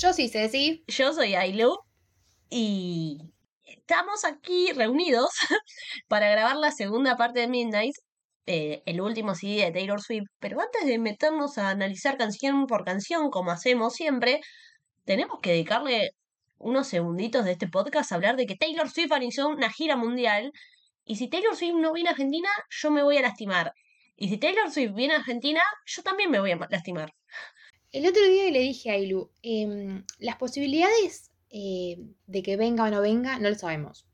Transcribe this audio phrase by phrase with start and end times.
[0.00, 0.82] Yo soy Ceci.
[0.86, 1.76] Yo soy Ailu
[2.48, 3.18] y
[3.64, 5.28] estamos aquí reunidos
[6.08, 7.94] para grabar la segunda parte de Midnight,
[8.46, 10.28] eh, el último CD de Taylor Swift.
[10.38, 14.40] Pero antes de meternos a analizar canción por canción, como hacemos siempre,
[15.04, 16.12] tenemos que dedicarle
[16.56, 20.50] unos segunditos de este podcast a hablar de que Taylor Swift inició una gira mundial.
[21.04, 23.74] Y si Taylor Swift no viene a Argentina, yo me voy a lastimar.
[24.16, 27.12] Y si Taylor Swift viene a Argentina, yo también me voy a ma- lastimar.
[27.92, 32.90] El otro día le dije a Ailu, em, las posibilidades eh, de que venga o
[32.90, 34.06] no venga no lo sabemos.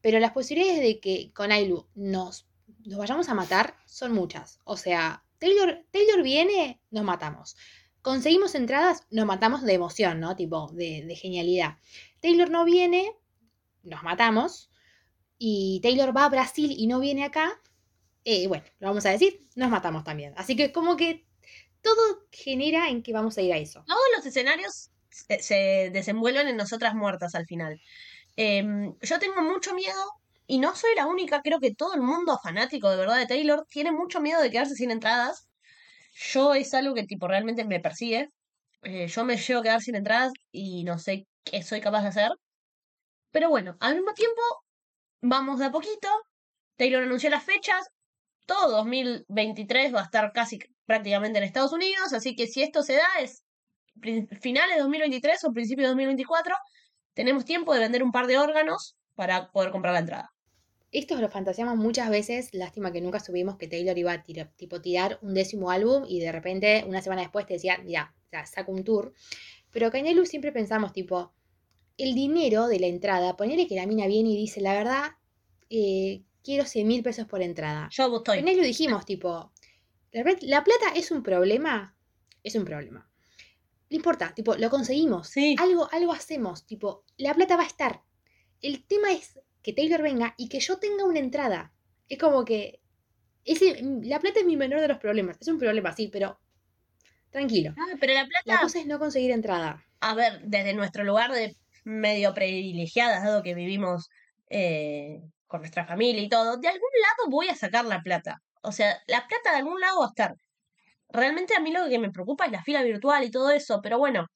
[0.00, 2.48] Pero las posibilidades de que con Ailu nos,
[2.84, 4.60] nos vayamos a matar son muchas.
[4.64, 7.56] O sea, Taylor, Taylor viene, nos matamos.
[8.02, 10.34] Conseguimos entradas, nos matamos de emoción, ¿no?
[10.36, 11.78] Tipo, de, de genialidad.
[12.20, 13.12] Taylor no viene,
[13.82, 14.70] nos matamos.
[15.38, 17.60] Y Taylor va a Brasil y no viene acá.
[18.24, 20.34] eh, bueno, lo vamos a decir, nos matamos también.
[20.36, 21.26] Así que como que
[21.82, 23.84] todo genera en que vamos a ir a eso.
[23.86, 27.80] todos los escenarios se, se desenvuelven en nosotras muertas al final.
[28.36, 32.38] Em, yo tengo mucho miedo, y no soy la única, creo que todo el mundo
[32.42, 35.48] fanático de verdad de Taylor tiene mucho miedo de quedarse sin entradas.
[36.14, 38.28] Yo es algo que tipo realmente me persigue.
[38.82, 42.08] Eh, yo me llevo a quedar sin entradas y no sé qué soy capaz de
[42.08, 42.30] hacer.
[43.30, 44.42] Pero bueno, al mismo tiempo,
[45.22, 46.08] vamos de a poquito.
[46.76, 47.88] Taylor anunció las fechas.
[48.46, 50.58] Todo 2023 va a estar casi
[50.92, 53.42] prácticamente en Estados Unidos, así que si esto se da es
[54.42, 56.54] finales de 2023 o principios de 2024,
[57.14, 60.28] tenemos tiempo de vender un par de órganos para poder comprar la entrada.
[60.90, 64.82] Esto lo fantaseamos muchas veces, lástima que nunca supimos que Taylor iba a tira- tipo,
[64.82, 68.70] tirar un décimo álbum y de repente una semana después te decía, ya, ya, saco
[68.72, 69.14] un tour.
[69.70, 71.32] Pero acá en siempre pensamos, tipo,
[71.96, 75.12] el dinero de la entrada, ponerle que la mina viene y dice, la verdad,
[75.70, 77.88] eh, quiero 100 mil pesos por entrada.
[77.90, 78.40] Yo estoy.
[78.40, 79.52] En dijimos, tipo,
[80.12, 81.96] la, ¿la plata es un problema?
[82.42, 83.08] Es un problema.
[83.90, 85.28] No importa, tipo, lo conseguimos.
[85.28, 85.56] Sí.
[85.58, 88.02] Algo, algo hacemos, tipo, la plata va a estar.
[88.60, 91.74] El tema es que Taylor venga y que yo tenga una entrada.
[92.08, 92.80] Es como que
[93.44, 95.36] ese, la plata es mi menor de los problemas.
[95.40, 96.40] Es un problema, sí, pero
[97.30, 97.74] tranquilo.
[97.78, 99.84] Ah, pero la La plata, cosa es no conseguir entrada.
[100.00, 104.08] a ver, desde nuestro lugar de medio privilegiadas, dado que vivimos
[104.48, 108.42] eh, con nuestra familia y todo, de algún lado voy a sacar la plata.
[108.62, 110.34] O sea, la plata de algún lado va a estar.
[111.08, 113.98] Realmente a mí lo que me preocupa es la fila virtual y todo eso, pero
[113.98, 114.26] bueno,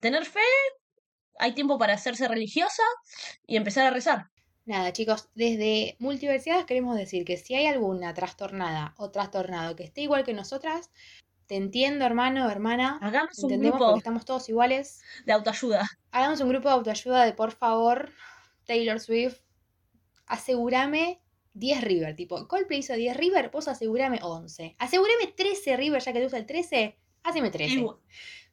[0.00, 0.40] tener fe,
[1.38, 2.82] hay tiempo para hacerse religiosa
[3.46, 4.26] y empezar a rezar.
[4.64, 10.02] Nada, chicos, desde Multiversidades queremos decir que si hay alguna trastornada o trastornado que esté
[10.02, 10.90] igual que nosotras,
[11.46, 12.98] te entiendo, hermano, hermana.
[13.00, 15.00] Hagamos un Entendemos grupo porque estamos todos iguales.
[15.24, 15.86] de autoayuda.
[16.10, 18.12] Hagamos un grupo de autoayuda de por favor,
[18.66, 19.40] Taylor Swift,
[20.26, 21.22] asegúrame
[21.54, 22.16] 10 River.
[22.16, 24.76] Tipo, Coldplay hizo 10 River, vos asegúrame 11.
[24.78, 27.74] Asegúrame 13 River, ya que te usa el 13, haceme 13.
[27.74, 27.96] Igual.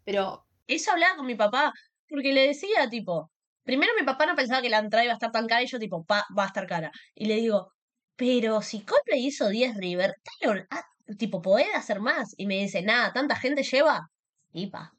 [0.04, 1.72] Pero Eso hablaba con mi papá,
[2.10, 3.32] porque le decía, tipo,
[3.64, 5.78] primero mi papá no pensaba que la entrada iba a estar tan cara y yo,
[5.80, 6.92] tipo, pa, va a estar cara.
[7.14, 7.72] Y le digo,
[8.16, 10.84] pero si Coldplay hizo 10 River, Taylor, ah,
[11.18, 12.34] tipo, ¿podés hacer más?
[12.38, 14.10] Y me dice, nada, ¿tanta gente lleva?
[14.54, 14.94] Y pa.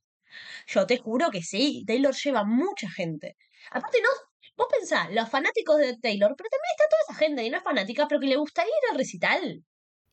[0.66, 3.36] Yo te juro que sí, Taylor lleva mucha gente.
[3.70, 4.08] Aparte, no,
[4.56, 7.62] vos pensás, los fanáticos de Taylor, pero también está toda esa gente que no es
[7.62, 9.64] fanática, pero que le gustaría ir al recital.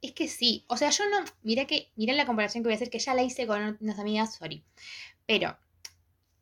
[0.01, 0.65] es que sí.
[0.67, 1.23] O sea, yo no.
[1.43, 1.91] Mirá que.
[1.95, 4.63] Mirá la comparación que voy a hacer, que ya la hice con unas amigas, sorry.
[5.25, 5.57] Pero.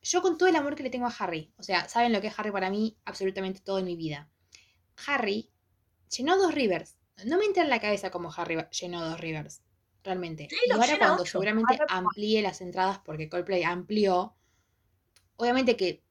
[0.04, 1.54] Yo con todo el amor que le tengo a Harry.
[1.58, 4.30] O sea, saben lo que es Harry para mí, absolutamente todo en mi vida.
[5.06, 5.52] Harry
[6.10, 6.98] llenó dos rivers.
[7.26, 9.62] No me entra en la cabeza como Harry llenó dos rivers.
[10.04, 10.48] Realmente.
[10.50, 11.34] Sí, y ahora cuando ocho.
[11.34, 14.36] seguramente amplíe las entradas porque Coldplay amplió.
[15.36, 16.04] Obviamente que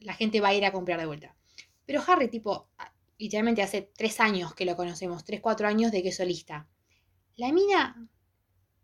[0.00, 1.36] la gente va a ir a comprar de vuelta.
[1.86, 2.68] Pero Harry, tipo,
[3.18, 6.68] literalmente hace tres años que lo conocemos, tres, cuatro años de que es solista.
[7.36, 8.08] la mina,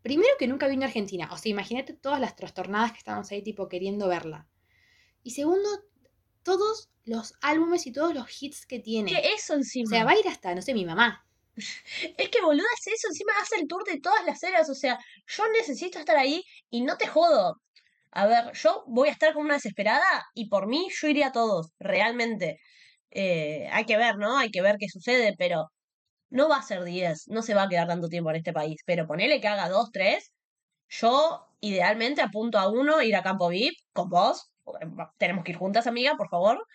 [0.01, 3.41] primero que nunca vino a Argentina, o sea, imagínate todas las trastornadas que estábamos ahí,
[3.43, 4.47] tipo, queriendo verla.
[5.23, 5.67] Y segundo,
[6.43, 9.11] todos los álbumes y todos los hits que tiene.
[9.11, 9.89] Que eso O encima.
[9.89, 11.23] sea, va a ir hasta, no sé, mi mamá.
[12.17, 14.99] Es que boluda es eso, encima hace el tour de todas las eras, o sea,
[15.27, 17.61] yo necesito estar ahí y no te jodo.
[18.21, 21.31] A ver, yo voy a estar como una desesperada y por mí yo iría a
[21.31, 22.59] todos, realmente.
[23.11, 24.37] Eh, hay que ver, ¿no?
[24.37, 25.67] Hay que ver qué sucede, pero
[26.31, 28.81] no va a ser 10, no se va a quedar tanto tiempo en este país,
[28.85, 30.33] pero ponele que haga 2, 3,
[30.89, 34.51] yo idealmente apunto a uno, ir a Campo VIP con vos,
[35.19, 36.65] tenemos que ir juntas, amiga, por favor.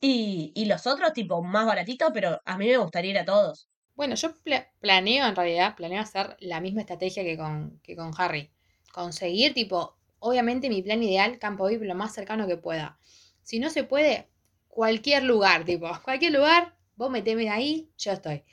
[0.00, 3.68] Y, y los otros, tipo, más baratitos, pero a mí me gustaría ir a todos.
[3.94, 8.12] Bueno, yo pla- planeo, en realidad, planeo hacer la misma estrategia que con, que con
[8.16, 8.50] Harry.
[8.92, 12.98] Conseguir, tipo, obviamente mi plan ideal, Campo VIP, lo más cercano que pueda.
[13.42, 14.28] Si no se puede,
[14.68, 18.44] cualquier lugar, tipo, cualquier lugar, vos meteme ahí, yo estoy.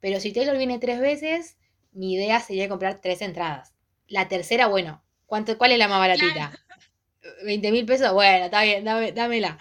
[0.00, 1.56] Pero si Taylor viene tres veces,
[1.92, 3.74] mi idea sería comprar tres entradas.
[4.08, 6.58] La tercera, bueno, ¿cuánto, ¿cuál es la más baratita?
[7.44, 8.12] ¿20 mil pesos?
[8.12, 9.58] Bueno, está bien, dame- dámela.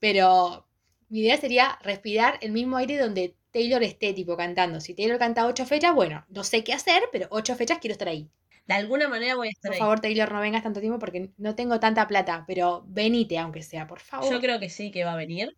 [0.00, 0.66] Pero
[1.08, 4.80] mi idea sería respirar el mismo aire donde Taylor esté, tipo, cantando.
[4.80, 8.08] Si Taylor canta ocho fechas, bueno, no sé qué hacer, pero ocho fechas quiero estar
[8.08, 8.30] ahí.
[8.70, 9.78] De alguna manera voy a estar Por ahí.
[9.80, 13.88] favor, Taylor, no vengas tanto tiempo porque no tengo tanta plata, pero venite, aunque sea,
[13.88, 14.30] por favor.
[14.30, 15.56] Yo creo que sí que va a venir.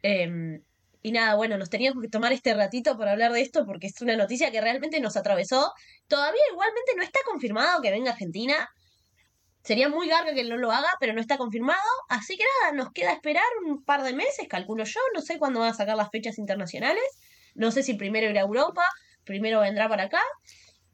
[0.00, 0.62] Em,
[1.02, 4.00] y nada, bueno, nos teníamos que tomar este ratito para hablar de esto porque es
[4.00, 5.70] una noticia que realmente nos atravesó.
[6.08, 8.70] Todavía igualmente no está confirmado que venga a Argentina.
[9.62, 11.78] Sería muy garga que no lo haga, pero no está confirmado.
[12.08, 15.00] Así que nada, nos queda esperar un par de meses, calculo yo.
[15.14, 17.04] No sé cuándo van a sacar las fechas internacionales.
[17.54, 18.88] No sé si primero irá a Europa,
[19.24, 20.22] primero vendrá para acá.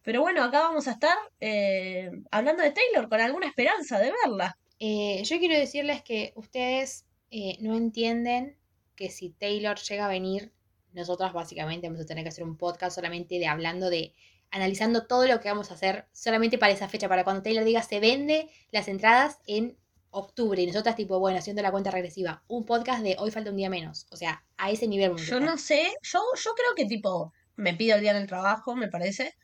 [0.03, 4.59] Pero bueno, acá vamos a estar eh, hablando de Taylor con alguna esperanza de verla.
[4.79, 8.59] Eh, yo quiero decirles que ustedes eh, no entienden
[8.97, 10.53] que si Taylor llega a venir,
[10.93, 14.13] nosotras básicamente vamos a tener que hacer un podcast solamente de hablando de,
[14.51, 17.83] analizando todo lo que vamos a hacer solamente para esa fecha, para cuando Taylor diga
[17.83, 19.79] se vende las entradas en
[20.11, 23.57] octubre y nosotras tipo, bueno, haciendo la cuenta regresiva, un podcast de hoy falta un
[23.57, 25.17] día menos, o sea, a ese nivel.
[25.17, 28.77] Yo no sé, yo, yo creo que tipo, me pido el día en el trabajo,
[28.77, 29.35] me parece,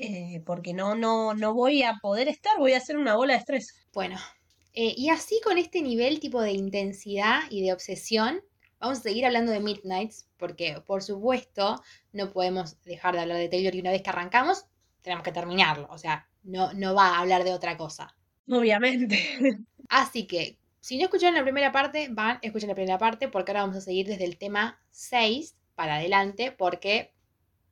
[0.00, 3.40] eh, porque no, no, no voy a poder estar, voy a hacer una bola de
[3.40, 3.74] estrés.
[3.92, 4.16] Bueno,
[4.72, 8.40] eh, y así con este nivel tipo de intensidad y de obsesión,
[8.78, 13.48] vamos a seguir hablando de Midnights, porque por supuesto no podemos dejar de hablar de
[13.48, 14.66] Taylor y una vez que arrancamos,
[15.02, 18.14] tenemos que terminarlo, o sea, no, no va a hablar de otra cosa.
[18.48, 19.18] Obviamente.
[19.88, 23.62] Así que, si no escucharon la primera parte, van, escuchen la primera parte, porque ahora
[23.62, 27.12] vamos a seguir desde el tema 6 para adelante, porque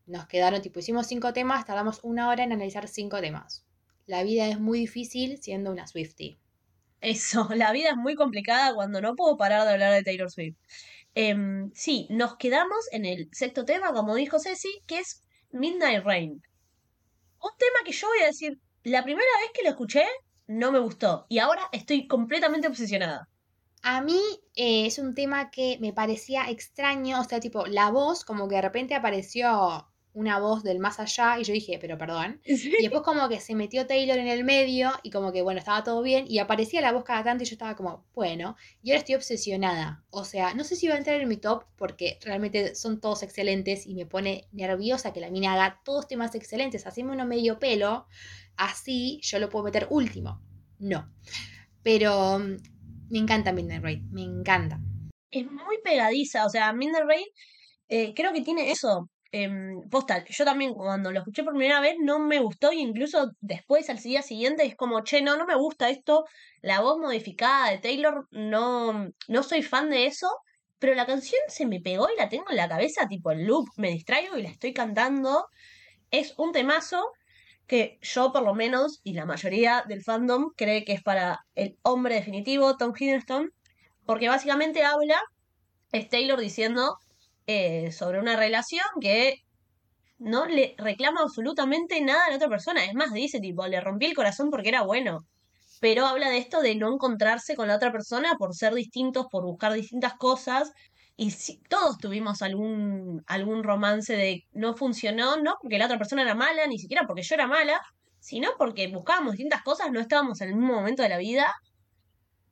[0.06, 3.64] nos quedaron, tipo, hicimos cinco temas, tardamos una hora en analizar cinco temas.
[4.06, 6.38] La vida es muy difícil siendo una Swiftie.
[7.00, 10.56] Eso, la vida es muy complicada cuando no puedo parar de hablar de Taylor Swift.
[11.14, 16.42] Em, sí, nos quedamos en el sexto tema, como dijo Ceci, que es Midnight Rain.
[17.40, 20.04] Un tema que yo voy a decir, la primera vez que lo escuché,
[20.46, 21.26] no me gustó.
[21.28, 23.28] Y ahora estoy completamente obsesionada.
[23.82, 24.20] A mí
[24.54, 28.56] eh, es un tema que me parecía extraño, o sea, tipo, la voz, como que
[28.56, 32.40] de repente apareció una voz del más allá y yo dije, pero perdón.
[32.46, 35.84] Y después como que se metió Taylor en el medio y como que, bueno, estaba
[35.84, 39.00] todo bien y aparecía la voz cada tanto y yo estaba como, bueno, y ahora
[39.00, 40.04] estoy obsesionada.
[40.10, 43.22] O sea, no sé si va a entrar en mi top porque realmente son todos
[43.22, 46.86] excelentes y me pone nerviosa que la mina haga todos temas excelentes.
[46.86, 48.06] Haceme uno medio pelo,
[48.56, 50.40] así yo lo puedo meter último.
[50.78, 51.12] No.
[51.82, 52.56] Pero mm,
[53.10, 54.80] me encanta Midnight Rain, me encanta.
[55.30, 57.26] es muy pegadiza, o sea, Midnight Rain
[57.88, 59.10] eh, creo que tiene eso.
[59.32, 63.32] Em, posta, yo también cuando lo escuché por primera vez no me gustó y incluso
[63.40, 66.24] después al día siguiente es como, che, no, no me gusta esto,
[66.62, 70.28] la voz modificada de Taylor, no, no soy fan de eso,
[70.78, 73.66] pero la canción se me pegó y la tengo en la cabeza, tipo el loop,
[73.76, 75.46] me distraigo y la estoy cantando.
[76.10, 77.02] Es un temazo
[77.66, 81.76] que yo por lo menos y la mayoría del fandom cree que es para el
[81.82, 83.52] hombre definitivo, Tom Hiddleston,
[84.04, 85.20] porque básicamente habla,
[85.92, 86.98] es Taylor diciendo
[87.46, 89.36] eh, sobre una relación que
[90.18, 92.84] no le reclama absolutamente nada a la otra persona.
[92.84, 95.26] Es más, dice tipo, le rompí el corazón porque era bueno.
[95.80, 99.44] Pero habla de esto de no encontrarse con la otra persona por ser distintos, por
[99.44, 100.72] buscar distintas cosas.
[101.16, 106.22] Y sí, todos tuvimos algún, algún romance de no funcionó, no porque la otra persona
[106.22, 107.80] era mala, ni siquiera porque yo era mala,
[108.20, 111.52] sino porque buscábamos distintas cosas, no estábamos en el mismo momento de la vida.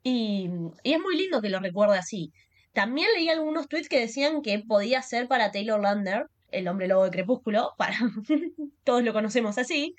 [0.03, 0.51] Y
[0.85, 2.31] es muy lindo que lo recuerde así.
[2.75, 7.05] También leí algunos tweets que decían que podía ser para Taylor Lander, el hombre lobo
[7.05, 7.97] de Crepúsculo, para
[8.85, 9.95] todos lo conocemos así,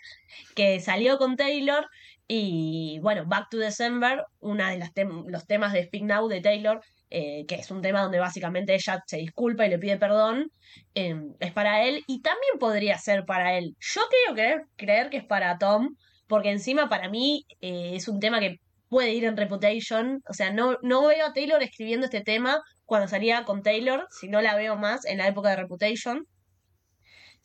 [0.55, 1.87] que salió con Taylor
[2.27, 6.41] y bueno, Back to December, una de las tem- los temas de Speak Now de
[6.41, 10.51] Taylor, eh, que es un tema donde básicamente ella se disculpa y le pide perdón,
[10.95, 13.75] eh, es para él y también podría ser para él.
[13.79, 14.01] Yo
[14.33, 15.95] creer, creer que es para Tom,
[16.27, 18.57] porque encima para mí eh, es un tema que
[18.95, 23.09] puede ir en Reputation, o sea, no, no veo a Taylor escribiendo este tema cuando
[23.09, 26.25] salía con Taylor, si no la veo más en la época de Reputation.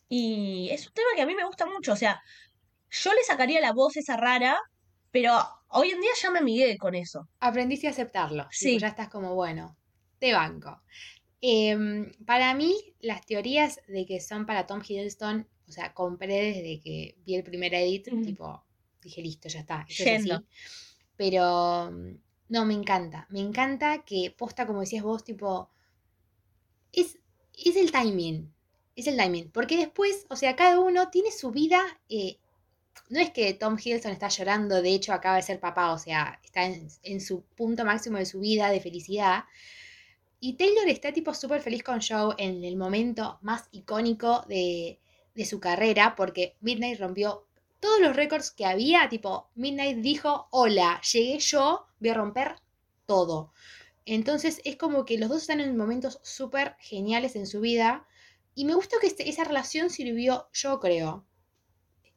[0.07, 2.21] Y es un tema que a mí me gusta mucho, o sea,
[2.89, 4.57] yo le sacaría la voz esa rara,
[5.11, 7.27] pero hoy en día ya me amigué con eso.
[7.41, 8.47] Aprendiste a aceptarlo.
[8.49, 8.79] Sí.
[8.79, 9.75] ya estás como, bueno,
[10.19, 10.81] te banco.
[11.41, 16.79] Em, para mí, las teorías de que son para Tom Hiddleston, o sea, compré desde
[16.81, 18.21] que vi el primer edit, Ujú.
[18.21, 18.63] tipo,
[19.01, 19.85] dije, listo, ya está.
[19.85, 20.45] esto es así.
[21.21, 22.17] Pero, mm,
[22.49, 23.27] no, me encanta.
[23.29, 25.69] Me encanta que posta, como decías vos, tipo,
[26.91, 27.19] es,
[27.53, 28.51] es el timing.
[28.95, 29.51] Es el timing.
[29.51, 31.79] Porque después, o sea, cada uno tiene su vida.
[32.09, 32.39] eh,
[33.09, 36.39] no es que Tom Hiddleston está llorando, de hecho acaba de ser papá, o sea,
[36.43, 39.43] está en, su punto máximo de su vida, de felicidad.
[40.39, 44.99] Y Taylor está tipo súper feliz con Joe en el momento más icónico de,
[45.35, 47.45] de su carrera, porque Midnight rompió
[47.81, 52.55] todos los récords que había, tipo, Midnight dijo, hola, llegué yo, voy a romper
[53.07, 53.53] todo.
[54.05, 58.07] Entonces es como que los dos están en momentos súper geniales en su vida.
[58.55, 61.25] Y me gusta que este- esa relación sirvió, yo creo,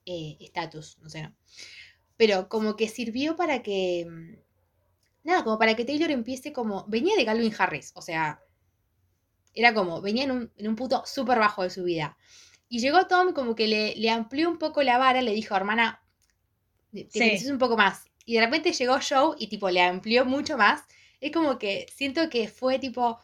[0.06, 1.34] eh, estatus, no sé, no.
[2.16, 4.06] Pero como que sirvió para que.
[4.08, 4.36] mm,
[5.24, 6.86] Nada, como para que Taylor empiece como.
[6.88, 8.40] Venía de Calvin Harris, o sea.
[9.54, 12.18] Era como, venía en un, en un punto súper bajo de su vida.
[12.74, 16.02] Y llegó Tom como que le, le amplió un poco la vara, le dijo, hermana,
[16.90, 17.48] te Sí.
[17.48, 18.06] un poco más.
[18.24, 20.82] Y de repente llegó Joe y tipo le amplió mucho más.
[21.20, 23.20] Es como que siento que fue tipo.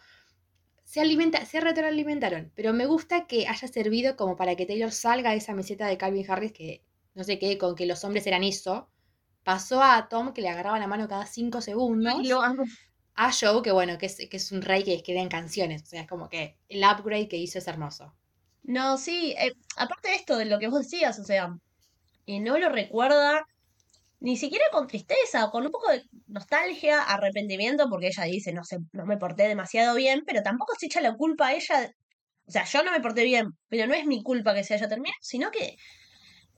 [0.85, 2.53] Se alimenta, se retroalimentaron.
[2.55, 5.99] Pero me gusta que haya servido como para que Taylor salga de esa meseta de
[5.99, 8.89] Calvin Harris que no sé qué, con que los hombres eran eso.
[9.43, 12.15] Pasó a Tom que le agarraba la mano cada cinco segundos.
[12.21, 12.63] Ay, lo amo.
[13.17, 15.83] A Joe, que bueno, que es, que es un rey que escribe en canciones.
[15.83, 18.15] O sea, es como que el upgrade que hizo es hermoso.
[18.63, 21.49] No, sí, eh, aparte de esto, de lo que vos decías, o sea,
[22.27, 23.43] y no lo recuerda
[24.21, 28.65] ni siquiera con tristeza, o con un poco de nostalgia, arrepentimiento, porque ella dice, no
[28.65, 31.91] sé, no me porté demasiado bien, pero tampoco se echa la culpa a ella.
[32.47, 34.89] O sea, yo no me porté bien, pero no es mi culpa que se haya
[34.89, 35.77] terminado, sino que,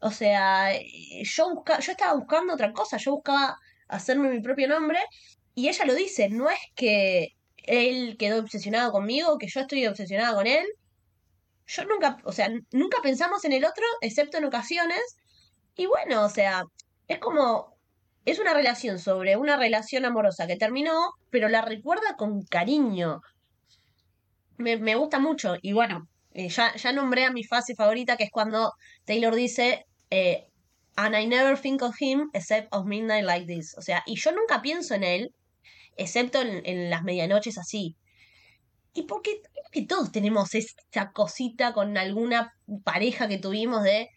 [0.01, 0.87] o sea, eh,
[1.25, 3.57] yo, busca, yo estaba buscando otra cosa, yo buscaba
[3.89, 4.99] hacerme mi propio nombre,
[5.55, 7.29] y ella lo dice, no es que
[7.59, 10.67] él quedó obsesionado conmigo, que yo estoy obsesionada con él,
[11.67, 15.17] yo nunca, o sea, nunca pensamos en el otro, excepto en ocasiones.
[15.77, 16.65] Y bueno, o sea,
[17.09, 17.77] es como,
[18.25, 23.21] es una relación sobre una relación amorosa que terminó, pero la recuerda con cariño.
[24.59, 25.57] Me, me gusta mucho.
[25.63, 28.73] Y bueno, eh, ya, ya nombré a mi fase favorita, que es cuando
[29.05, 30.49] Taylor dice, eh,
[30.97, 33.75] And I never think of him except of midnight like this.
[33.79, 35.35] O sea, y yo nunca pienso en él,
[35.97, 37.97] excepto en, en las medianoches así.
[38.93, 39.41] Y porque
[39.73, 44.11] que todos tenemos esta cosita con alguna pareja que tuvimos de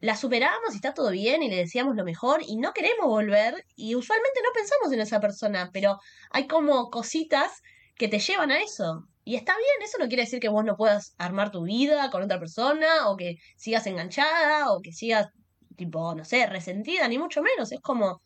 [0.00, 3.64] la superamos y está todo bien y le decíamos lo mejor y no queremos volver
[3.74, 5.98] y usualmente no pensamos en esa persona, pero
[6.30, 7.62] hay como cositas
[7.96, 9.08] que te llevan a eso.
[9.24, 12.22] Y está bien, eso no quiere decir que vos no puedas armar tu vida con
[12.22, 15.28] otra persona o que sigas enganchada o que sigas
[15.76, 17.72] tipo, no sé, resentida, ni mucho menos.
[17.72, 18.20] Es como,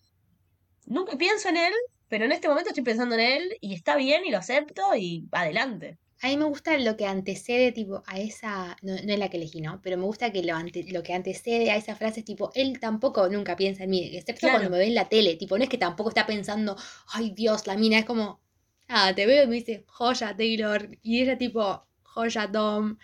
[0.86, 1.72] nunca pienso en él,
[2.08, 5.28] pero en este momento estoy pensando en él y está bien y lo acepto y
[5.30, 5.98] adelante.
[6.20, 8.76] A mí me gusta lo que antecede, tipo, a esa.
[8.82, 9.80] No, no es la que elegí, ¿no?
[9.82, 12.80] Pero me gusta que lo, ante- lo que antecede a esa frase es tipo, él
[12.80, 14.58] tampoco nunca piensa en mí, excepto Claro.
[14.58, 15.36] cuando me ve en la tele.
[15.36, 16.76] Tipo, no es que tampoco está pensando,
[17.12, 17.98] ay Dios, la mina.
[18.00, 18.40] Es como,
[18.88, 20.90] ah, te veo y me dice, joya Taylor.
[21.02, 22.98] Y ella, tipo, joya Tom.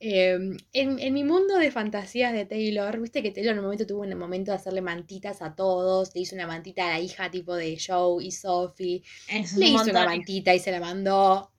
[0.00, 0.38] Eh,
[0.72, 4.02] en, en mi mundo de fantasías de Taylor, viste que Taylor en un momento tuvo
[4.02, 6.14] un momento de hacerle mantitas a todos.
[6.14, 9.02] Le hizo una mantita a la hija, tipo de Joe y Sophie.
[9.28, 11.50] Es Le hizo una mantita y se la mandó.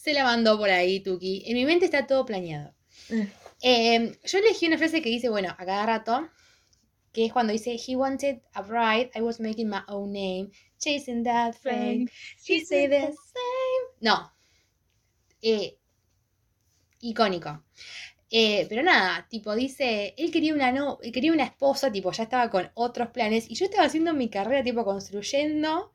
[0.00, 1.42] Se la mandó por ahí, Tuki.
[1.46, 2.72] En mi mente está todo planeado.
[3.10, 3.22] Mm.
[3.60, 6.26] Eh, yo elegí una frase que dice, bueno, a cada rato,
[7.12, 11.22] que es cuando dice, He wanted a bride, I was making my own name, chasing
[11.24, 12.06] that fame.
[12.42, 13.98] She say the same.
[14.00, 14.32] No.
[15.42, 15.76] Eh,
[17.00, 17.62] icónico.
[18.30, 22.22] Eh, pero nada, tipo, dice, él quería una no, él quería una esposa, tipo, ya
[22.22, 25.92] estaba con otros planes, y yo estaba haciendo mi carrera, tipo, construyendo.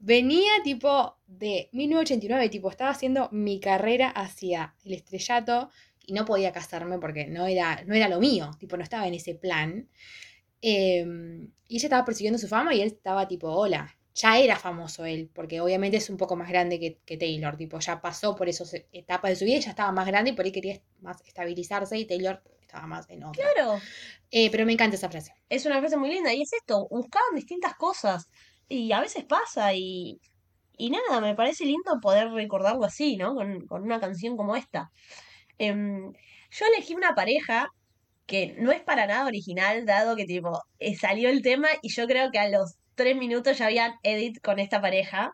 [0.00, 5.70] Venía, tipo, de 1989, tipo, estaba haciendo mi carrera hacia el estrellato,
[6.04, 9.14] y no podía casarme porque no era, no era lo mío, tipo, no estaba en
[9.14, 9.88] ese plan.
[10.62, 15.04] Em, y ella estaba persiguiendo su fama y él estaba tipo, hola, ya era famoso
[15.04, 18.48] él, porque obviamente es un poco más grande que, que Taylor, tipo, ya pasó por
[18.48, 21.20] esas etapas de su vida y ya estaba más grande y por ahí quería más
[21.26, 23.44] estabilizarse y Taylor estaba más en otra.
[23.54, 23.80] Claro,
[24.30, 25.34] Eh, pero me encanta esa frase.
[25.48, 28.28] es una frase muy linda y es esto, buscaban distintas cosas
[28.70, 30.20] y a veces pasa y,
[30.78, 33.34] y nada, me parece lindo poder recordarlo así, ¿no?
[33.34, 34.90] Con, con una canción como esta.
[35.58, 36.12] Em,
[36.50, 37.68] yo elegí una pareja
[38.26, 42.06] que no es para nada original, dado que tipo eh, salió el tema y yo
[42.06, 45.32] creo que a los tres minutos ya habían edit con esta pareja,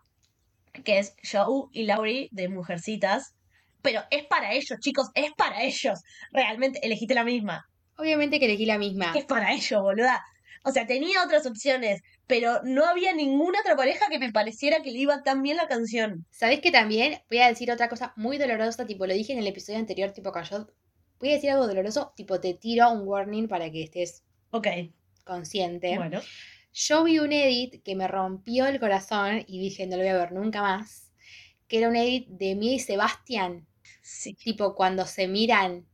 [0.83, 3.35] que es Joe y Laurie de Mujercitas.
[3.83, 6.01] Pero es para ellos, chicos, es para ellos.
[6.33, 7.67] Realmente, elegiste la misma.
[7.99, 9.13] Obviamente que elegí la misma.
[9.15, 10.25] Es para ellos, boluda.
[10.67, 14.91] O sea, tenía otras opciones, pero no había ninguna otra pareja que me pareciera que
[14.91, 16.27] le iba tan bien la canción.
[16.31, 18.85] ¿Sabés que también voy a decir otra cosa muy dolorosa?
[18.87, 20.67] Tipo, lo dije en el episodio anterior, tipo, yo.
[21.21, 24.67] Voy a decir algo doloroso, tipo, te tiro un warning para que estés Ok,
[25.25, 25.97] consciente.
[25.97, 26.21] bueno.
[26.73, 30.17] Yo vi un edit que me rompió el corazón y dije, no lo voy a
[30.19, 31.13] ver nunca más.
[31.69, 33.67] Que era un edit de Mía y Sebastián,
[34.03, 34.35] Sí.
[34.35, 35.87] tipo cuando se miran.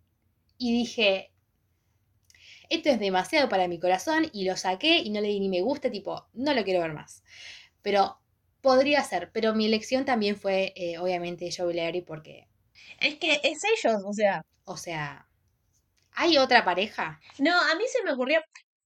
[0.58, 1.31] Y dije,
[2.74, 5.62] esto es demasiado para mi corazón y lo saqué y no le di ni me
[5.62, 7.22] gusta, tipo, no lo quiero ver más.
[7.82, 8.18] Pero
[8.60, 12.48] podría ser, pero mi elección también fue, eh, obviamente, Joey Larry porque,
[13.00, 14.42] Es que es ellos, o sea.
[14.64, 15.28] o sea,
[16.12, 17.20] ¿hay otra pareja?
[17.38, 18.40] No, a mí se me ocurrió.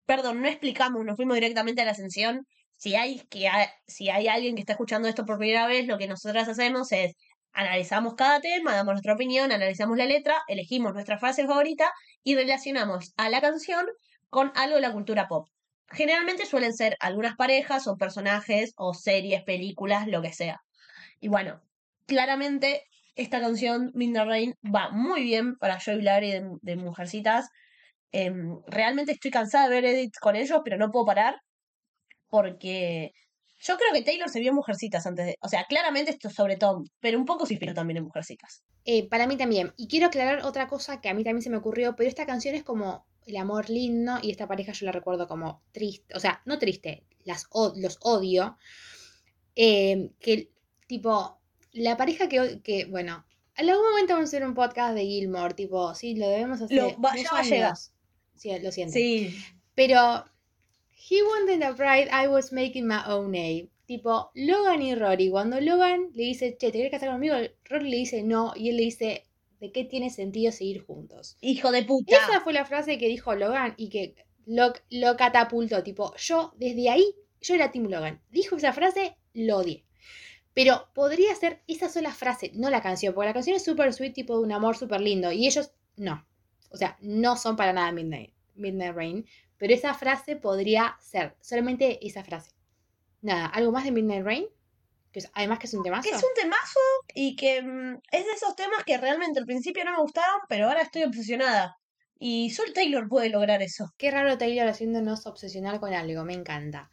[0.06, 2.46] Perdón, no explicamos, nos fuimos directamente a la ascensión.
[2.76, 5.98] Si hay, que ha- si hay alguien que está escuchando esto por primera vez, lo
[5.98, 7.14] que nosotras hacemos es
[7.56, 11.90] analizamos cada tema, damos nuestra opinión, analizamos la letra, elegimos nuestra frase favorita
[12.22, 13.86] y relacionamos a la canción
[14.28, 15.48] con algo de la cultura pop.
[15.90, 20.60] Generalmente suelen ser algunas parejas o personajes o series, películas, lo que sea.
[21.18, 21.62] Y bueno,
[22.06, 22.84] claramente
[23.14, 27.48] esta canción, Midnight Rain, va muy bien para Joy Larry de, de Mujercitas.
[28.12, 31.40] Em, realmente estoy cansada de ver edits con ellos, pero no puedo parar
[32.28, 33.12] porque
[33.66, 35.38] yo creo que Taylor se vio en Mujercitas antes de...
[35.40, 38.62] O sea, claramente esto es sobre Tom, pero un poco se inspiró también en Mujercitas.
[38.84, 39.72] Eh, para mí también.
[39.76, 42.54] Y quiero aclarar otra cosa que a mí también se me ocurrió, pero esta canción
[42.54, 46.42] es como el amor lindo y esta pareja yo la recuerdo como triste, o sea,
[46.44, 48.56] no triste, las, los odio.
[49.56, 50.50] Eh, que
[50.86, 51.40] tipo,
[51.72, 53.24] la pareja que, que, bueno,
[53.56, 56.76] en algún momento vamos a hacer un podcast de Gilmore, tipo, sí, lo debemos hacer.
[56.76, 57.74] Lo- va- ya va a llegar.
[58.36, 58.92] Sí, lo siento.
[58.92, 59.34] Sí.
[59.74, 60.24] Pero
[60.96, 63.68] he wanted a bride, I was making my own name.
[63.86, 65.30] Tipo, Logan y Rory.
[65.30, 67.36] Cuando Logan le dice, che, ¿te quieres casar conmigo?
[67.64, 68.52] Rory le dice no.
[68.56, 69.24] Y él le dice,
[69.60, 71.36] ¿de qué tiene sentido seguir juntos?
[71.40, 72.16] Hijo de puta.
[72.16, 74.16] Esa fue la frase que dijo Logan y que
[74.46, 75.84] lo, lo catapultó.
[75.84, 78.20] Tipo, yo desde ahí, yo era Team Logan.
[78.30, 79.84] Dijo esa frase, lo odié.
[80.54, 84.14] Pero podría ser esa sola frase, no la canción, porque la canción es súper sweet,
[84.14, 85.30] tipo de un amor súper lindo.
[85.30, 86.26] Y ellos, no.
[86.70, 89.26] O sea, no son para nada Midnight, Midnight Rain.
[89.58, 92.52] Pero esa frase podría ser, solamente esa frase.
[93.22, 94.46] Nada, ¿algo más de Midnight Rain?
[95.12, 96.02] Que es- además que es un temazo.
[96.08, 96.80] Que es un temazo
[97.14, 100.68] y que mm, es de esos temas que realmente al principio no me gustaron, pero
[100.68, 101.78] ahora estoy obsesionada.
[102.18, 103.92] Y solo Taylor puede lograr eso.
[103.98, 106.90] Qué raro Taylor haciéndonos obsesionar con algo, me encanta.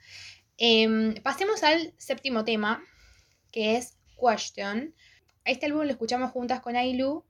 [0.58, 2.84] Em, pasemos al séptimo tema,
[3.52, 4.96] que es Question.
[5.46, 7.26] Este álbum lo escuchamos juntas con Ailu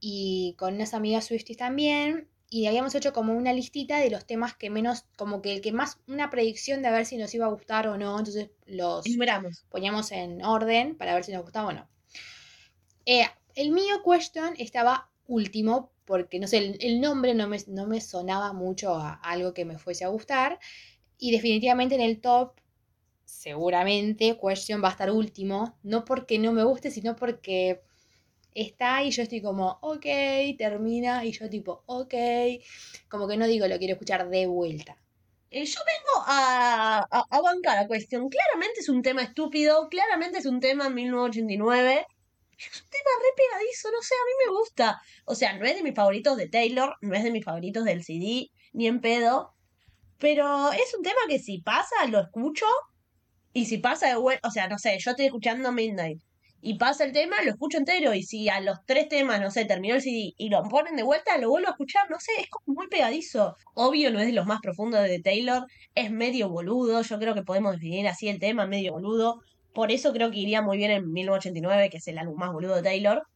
[0.00, 2.28] y con unas amigas Swifties también.
[2.52, 5.72] Y habíamos hecho como una listita de los temas que menos, como que el que
[5.72, 8.18] más, una predicción de a ver si nos iba a gustar o no.
[8.18, 9.64] Entonces los Enumeramos.
[9.70, 11.88] poníamos en orden para ver si nos gustaba o no.
[13.06, 17.86] Eh, el mío question estaba último porque, no sé, el, el nombre no me, no
[17.86, 20.60] me sonaba mucho a, algo que me fuese a gustar.
[21.16, 22.60] Y definitivamente en el top,
[23.24, 25.78] seguramente question va a estar último.
[25.82, 27.80] No porque no me guste, sino porque
[28.54, 30.06] está y yo estoy como, ok,
[30.58, 31.24] termina.
[31.24, 32.14] Y yo tipo, ok.
[33.08, 34.96] Como que no digo lo quiero escuchar de vuelta.
[35.50, 38.28] Eh, yo vengo a, a, a la cuestión.
[38.28, 42.06] Claramente es un tema estúpido, claramente es un tema en 1989.
[42.58, 45.02] Es un tema re pegadizo, no sé, a mí me gusta.
[45.24, 48.04] O sea, no es de mis favoritos de Taylor, no es de mis favoritos del
[48.04, 49.54] CD, ni en pedo.
[50.18, 52.66] Pero es un tema que si pasa, lo escucho.
[53.52, 56.22] Y si pasa de vuelta, o sea, no sé, yo estoy escuchando Midnight.
[56.64, 58.14] Y pasa el tema, lo escucho entero.
[58.14, 61.02] Y si a los tres temas, no sé, terminó el CD y lo ponen de
[61.02, 62.08] vuelta, lo vuelvo a escuchar.
[62.08, 63.56] No sé, es como muy pegadizo.
[63.74, 65.66] Obvio, no es de los más profundos de Taylor.
[65.96, 67.02] Es medio boludo.
[67.02, 69.40] Yo creo que podemos definir así el tema, medio boludo.
[69.74, 72.76] Por eso creo que iría muy bien en 1989, que es el álbum más boludo
[72.76, 73.26] de Taylor.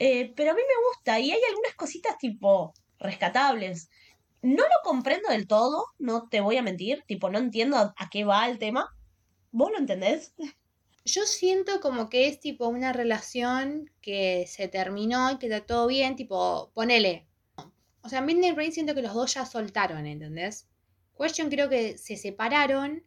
[0.00, 1.20] Eh, pero a mí me gusta.
[1.20, 3.90] Y hay algunas cositas tipo rescatables.
[4.42, 7.04] No lo comprendo del todo, no te voy a mentir.
[7.06, 8.88] Tipo, no entiendo a, qué va el tema.
[9.52, 10.34] ¿Vos lo entendés?
[11.04, 15.88] Yo siento como que es tipo una relación que se terminó y que está todo
[15.88, 17.26] bien, tipo, ponele.
[18.02, 20.68] O sea, Midnight Rain siento que los dos ya soltaron, ¿entendés?
[21.18, 23.04] Question creo que se separaron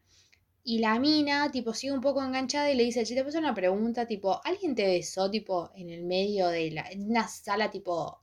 [0.63, 3.53] y la mina, tipo, sigue un poco enganchada y le dice, che, te puse una
[3.53, 8.21] pregunta, tipo, ¿alguien te besó, tipo, en el medio de la, en una sala, tipo,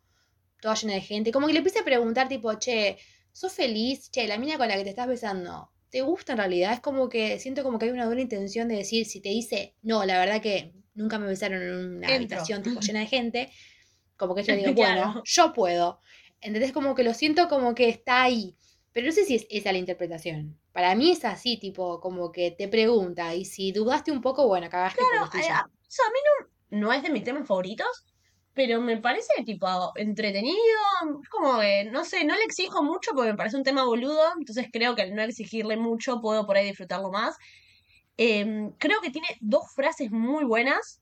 [0.61, 1.33] toda llena de gente?
[1.33, 2.99] Como que le empieza a preguntar, tipo, che,
[3.33, 4.11] ¿sos feliz?
[4.11, 6.73] Che, la mina con la que te estás besando, ¿te gusta en realidad?
[6.73, 9.77] Es como que siento como que hay una buena intención de decir, si te dice,
[9.83, 12.17] no, la verdad que nunca me besaron en una Entro.
[12.17, 13.53] habitación tipo llena de gente,
[14.17, 15.03] como que yo digo, Claro.
[15.03, 16.01] bueno, yo puedo.
[16.41, 16.73] ¿Entendés?
[16.73, 18.57] Como que lo siento como que está ahí.
[18.93, 20.59] Pero no sé si es esa la interpretación.
[20.73, 23.35] Para mí es así, tipo, como que te pregunta.
[23.35, 25.59] Y si dudaste un poco, bueno, cagaste Claro, tuya.
[25.59, 26.19] a, o sea, a mí
[26.71, 27.87] no, no es de mis temas favoritos,
[28.55, 30.59] pero me parece tipo entretenido.
[31.31, 34.69] Como que, no sé, no le exijo mucho porque me parece un tema boludo, entonces
[34.73, 37.37] creo que al no exigirle mucho puedo por ahí disfrutarlo más.
[38.17, 41.01] Em, creo que tiene dos frases muy buenas,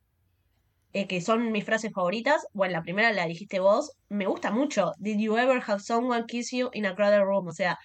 [0.93, 2.47] eh, que son mis frases favoritas.
[2.53, 4.93] Bueno, la primera la dijiste vos, me gusta mucho.
[4.99, 7.49] Did you ever have someone kiss you in a crowded room?
[7.49, 7.79] O sea,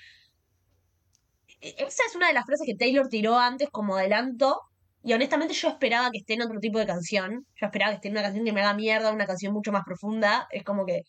[1.62, 4.60] e- esa es una de las frases que Taylor tiró antes como adelanto.
[5.06, 7.46] Y honestamente yo esperaba que esté en otro tipo de canción.
[7.56, 9.84] Yo esperaba que esté en una canción que me haga mierda, una canción mucho más
[9.86, 10.48] profunda.
[10.52, 11.04] Es como que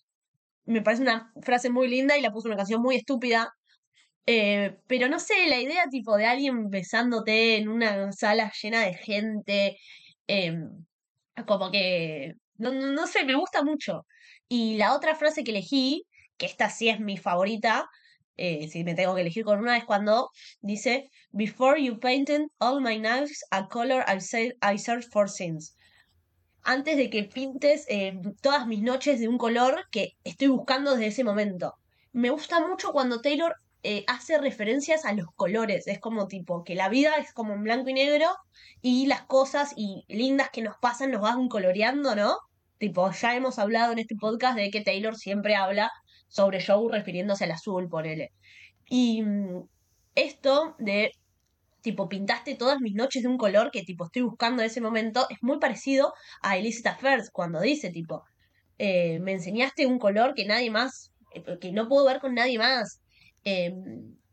[0.66, 3.50] me parece una frase muy linda y la puso una canción muy estúpida.
[4.26, 8.94] Eh, pero no sé, la idea tipo de alguien besándote en una sala llena de
[8.94, 9.78] gente,
[10.26, 10.84] em,
[11.46, 14.06] como que, no, no, no sé, me gusta mucho.
[14.48, 16.04] Y la otra frase que elegí,
[16.38, 17.88] que esta sí es mi favorita,
[18.36, 22.80] eh, si me tengo que elegir con una, es cuando dice, Before you painted all
[22.80, 25.74] my knives a color I, se- I searched for since.
[26.62, 31.06] Antes de que pintes eh, todas mis noches de un color que estoy buscando desde
[31.08, 31.74] ese momento.
[32.12, 35.86] Me gusta mucho cuando Taylor eh, hace referencias a los colores.
[35.86, 38.26] Es como tipo que la vida es como en blanco y negro
[38.82, 42.36] y las cosas y lindas que nos pasan nos van coloreando, ¿no?
[42.78, 45.90] Tipo, ya hemos hablado en este podcast de que Taylor siempre habla
[46.28, 48.32] sobre Joe refiriéndose al azul, ponele.
[48.88, 49.68] Y mm,
[50.16, 51.12] esto de,
[51.82, 55.26] tipo, pintaste todas mis noches de un color que, tipo, estoy buscando en ese momento,
[55.30, 56.12] es muy parecido
[56.42, 58.24] a Elizabeth First cuando dice, tipo,
[58.78, 62.58] eh, me enseñaste un color que nadie más, eh, que no puedo ver con nadie
[62.58, 63.02] más.
[63.44, 63.72] Eh,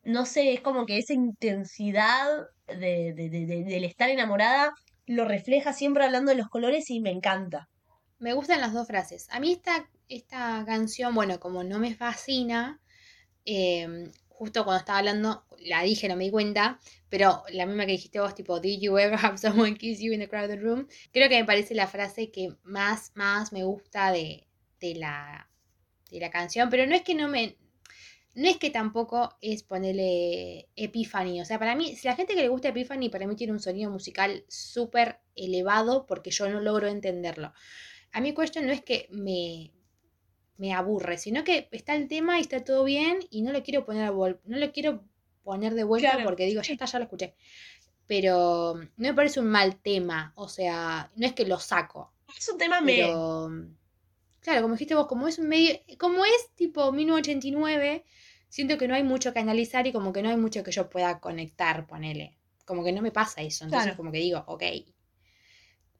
[0.03, 2.27] no sé, es como que esa intensidad
[2.67, 4.71] de- de- de- del estar enamorada
[5.05, 7.69] lo refleja siempre hablando de los colores y me encanta.
[8.23, 9.27] Me gustan las dos frases.
[9.31, 12.79] A mí esta, esta canción, bueno, como no me fascina,
[13.43, 17.91] eh, justo cuando estaba hablando, la dije, no me di cuenta, pero la misma que
[17.91, 20.87] dijiste vos, tipo, Did you ever have someone kiss you in a crowded room?
[21.11, 24.47] Creo que me parece la frase que más, más me gusta de,
[24.79, 25.49] de la,
[26.09, 27.57] de la canción, pero no es que no me...
[28.35, 31.41] No es que tampoco es ponerle Epiphany.
[31.41, 33.59] O sea, para mí, si la gente que le gusta Epiphany, para mí tiene un
[33.59, 37.53] sonido musical súper elevado porque yo no logro entenderlo.
[38.13, 39.71] A mí Question no es que me,
[40.57, 43.85] me aburre, sino que está el tema y está todo bien y no lo quiero
[43.85, 45.03] poner no lo quiero
[45.43, 47.35] poner de vuelta Claro, porque digo, ya está, ya lo escuché.
[48.07, 52.49] Pero no me parece un mal tema, o sea, no es que lo saco, Es
[52.49, 52.93] un tema me...
[52.95, 53.49] pero
[54.41, 58.05] claro, como dijiste vos, como es un medio, como es tipo 1989,
[58.49, 60.89] siento que no hay mucho que analizar y como que no hay mucho que yo
[60.89, 62.37] pueda conectar, ponele.
[62.65, 63.97] Como que no me pasa eso, entonces Claro.
[63.97, 64.63] como que digo, ok.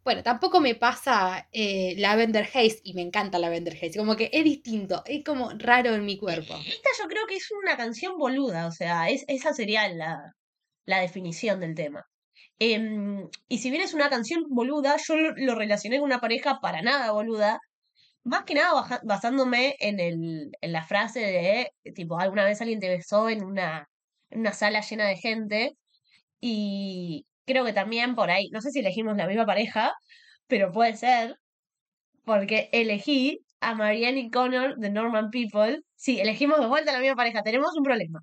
[0.04, 4.44] Bueno, tampoco me pasa eh, Lavender Haze y me encanta Lavender Haze, como que es
[4.44, 6.56] distinto, es como raro en mi cuerpo.
[6.56, 10.34] Esta yo creo que es una canción boluda, o sea, es, esa sería la,
[10.86, 12.06] la definición del tema.
[12.60, 16.60] Em, y si bien es una canción boluda, yo lo, lo relacioné con una pareja
[16.62, 17.60] para nada boluda,
[18.24, 22.80] más que nada baja- basándome en, el, en la frase de, tipo, alguna vez alguien
[22.80, 23.88] te besó en una,
[24.32, 25.78] en una sala llena de gente,
[26.42, 29.94] y creo que también por ahí, no sé si elegimos la misma pareja,
[30.48, 31.36] pero puede ser,
[32.26, 35.82] porque elegí a Marianne y Connor de Norman People.
[35.96, 37.42] Sí, elegimos de vuelta la misma pareja.
[37.44, 38.20] Tenemos un problema.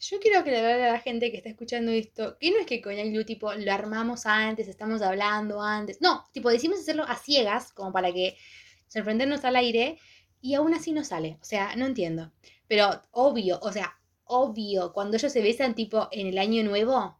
[0.00, 2.92] Yo quiero aclararle a la gente que está escuchando esto, que no es que con
[2.92, 5.98] Ailu, tipo, lo armamos antes, estamos hablando antes.
[6.00, 8.36] No, tipo, decimos hacerlo a ciegas, como para que
[8.88, 9.98] sorprendernos al aire,
[10.40, 11.38] y aún así no sale.
[11.40, 12.32] O sea, no entiendo.
[12.68, 17.18] Pero obvio, o sea, obvio, cuando ellos se besan, tipo, en el año nuevo,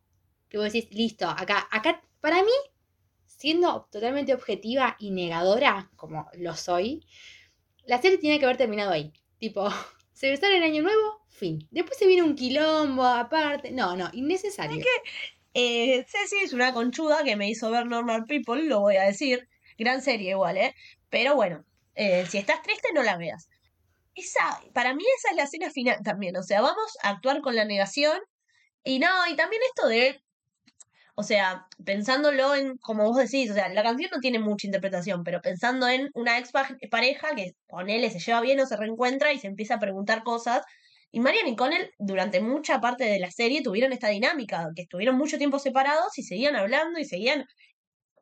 [0.55, 2.53] que vos decís, listo, acá, acá, para mí,
[3.27, 7.05] siendo totalmente objetiva y negadora, como lo soy,
[7.87, 9.13] la serie tiene que haber terminado ahí.
[9.41, 9.69] Tipo,
[10.13, 11.67] se besaron en año nuevo, fin.
[11.73, 13.73] Después se viene un quilombo aparte.
[13.73, 14.81] No, no, innecesario.
[15.55, 19.49] Eh, Ceci es una conchuda que me hizo ver Normal People, lo voy a decir.
[19.77, 20.77] Gran serie igual, ¿eh?
[21.11, 21.65] Pero bueno,
[21.97, 23.49] eh, si estás triste, no la veas.
[24.15, 26.37] Esa, para mí esa es la escena final también.
[26.37, 28.21] O sea, vamos a actuar con la negación.
[28.85, 30.24] Y no, y también esto de
[31.17, 35.23] O sea, pensándolo en, como vos decís, o sea, la canción no tiene mucha interpretación,
[35.23, 36.51] pero pensando en una ex
[36.91, 40.25] pareja que con él se lleva bien o se reencuentra y se empieza a preguntar
[40.25, 40.65] cosas.
[41.13, 45.17] Y Marian y Connell durante mucha parte de la serie tuvieron esta dinámica, que estuvieron
[45.17, 47.47] mucho tiempo separados y seguían hablando y seguían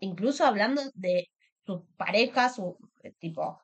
[0.00, 1.28] incluso hablando de
[1.64, 3.62] sus parejas, su eh, tipo,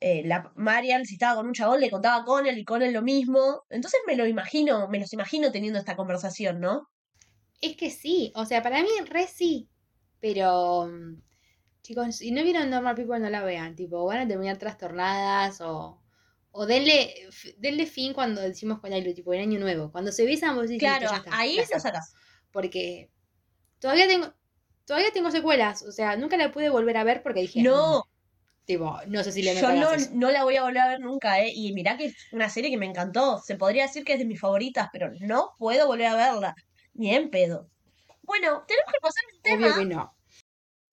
[0.00, 3.02] eh, la Marian si estaba con un chabón le contaba a Connell y Connell lo
[3.02, 3.62] mismo.
[3.70, 6.88] Entonces me lo imagino, me los imagino teniendo esta conversación, ¿no?
[7.66, 9.70] Es que sí, o sea, para mí re sí,
[10.20, 11.22] pero mm,
[11.82, 16.02] chicos, si no vieron Normal People no la vean, tipo, van a terminar trastornadas o,
[16.52, 17.14] o denle,
[17.58, 19.92] denle fin cuando decimos con Ailu, tipo, en año nuevo.
[19.92, 21.82] Cuando se besan, vos decís, Claro, "Listo, ya está, ahí saco".
[21.82, 22.16] sacas.
[22.52, 23.12] Porque
[23.80, 24.34] todavía tengo,
[24.86, 28.02] todavía tengo secuelas, o sea, nunca la pude volver a ver porque dije, No, "Mm",
[28.66, 31.40] tipo, no sé si le yo no, no la voy a volver a ver nunca,
[31.40, 31.52] ¿eh?
[31.54, 33.38] Y mirá que es una serie que me encantó.
[33.44, 36.54] Se podría decir que es de mis favoritas, pero no puedo volver a verla.
[36.94, 37.70] Ni en pedo.
[38.22, 40.16] Bueno, tenemos que pasar un tema Obvio que no.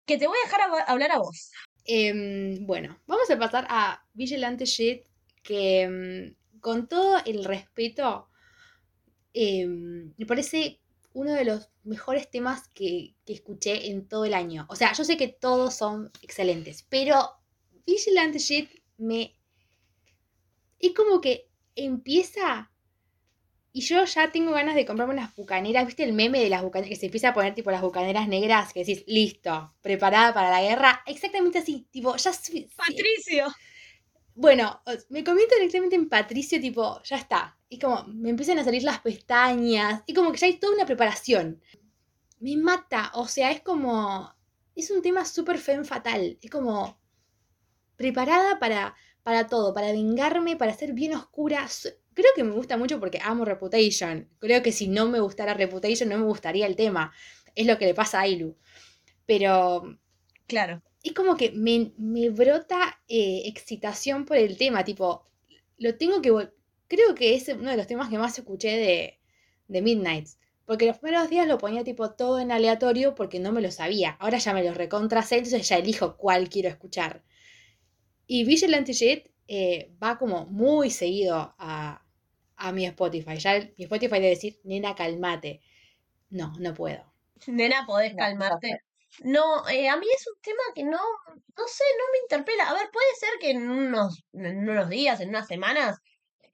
[0.05, 1.51] que te voy a dejar a- hablar a vos.
[1.85, 5.05] Em, bueno, vamos a pasar a Vigilante Shit,
[5.43, 8.27] que em, con todo el respeto,
[9.33, 10.79] em, me parece
[11.13, 14.65] uno de los mejores temas que, que escuché en todo el año.
[14.69, 17.31] O sea, yo sé que todos son excelentes, pero
[17.85, 19.35] Vigilante Shit me...
[20.79, 22.71] Es como que empieza
[23.73, 25.85] y yo ya tengo ganas de comprarme unas bucaneras.
[25.85, 26.89] ¿Viste el meme de las bucaneras?
[26.89, 30.61] Que se empieza a poner tipo las bucaneras negras, que decís, listo, preparada para la
[30.61, 31.01] guerra.
[31.05, 32.31] Exactamente así, tipo, ya...
[32.75, 33.47] Patricio.
[34.35, 37.57] Bueno, me convierto directamente en Patricio, tipo, ya está.
[37.69, 40.03] Y como, me empiezan a salir las pestañas.
[40.05, 41.61] Y como que ya hay toda una preparación.
[42.39, 44.33] Me mata, o sea, es como...
[44.75, 46.37] Es un tema súper femme fatal.
[46.41, 46.99] Es como...
[47.95, 51.67] Preparada para, para todo, para vengarme, para ser bien oscura.
[52.13, 54.29] Creo que me gusta mucho porque amo Reputation.
[54.39, 57.13] Creo que si no me gustara Reputation no me gustaría el tema.
[57.55, 58.57] Es lo que le pasa a Ailu.
[59.25, 59.97] Pero
[60.47, 60.83] Claro.
[61.03, 65.25] es como que me, me brota eh, excitación por el tema, tipo,
[65.77, 66.31] lo tengo que...
[66.87, 69.19] Creo que es uno de los temas que más escuché de,
[69.67, 73.61] de Midnights, porque los primeros días lo ponía tipo todo en aleatorio porque no me
[73.61, 77.23] lo sabía, ahora ya me lo recontra sé, entonces ya elijo cuál quiero escuchar.
[78.27, 82.00] Y Vigilante Jet eh, va como muy seguido a,
[82.67, 85.61] a mi Spotify, ya el- mi Spotify debe decir, nena, calmate.
[86.29, 87.03] No, no puedo.
[87.47, 88.69] Nena, podés calmarte.
[89.23, 90.99] No, eh, a mí es un tema que no,
[91.57, 92.69] no sé, no me interpela.
[92.69, 95.97] A ver, puede ser que en unos, en unos días, en unas semanas,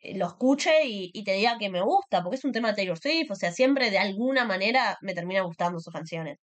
[0.01, 2.75] eh, lo escuche y, y te diga que me gusta, porque es un tema de
[2.75, 6.39] Taylor Swift, o sea, siempre de alguna manera me termina gustando sus canciones.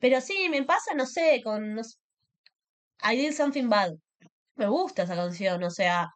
[0.00, 1.96] Pero sí, me pasa, no sé, con no sé,
[3.02, 3.92] I Did Something Bad.
[4.56, 6.08] Me gusta esa canción, o sea,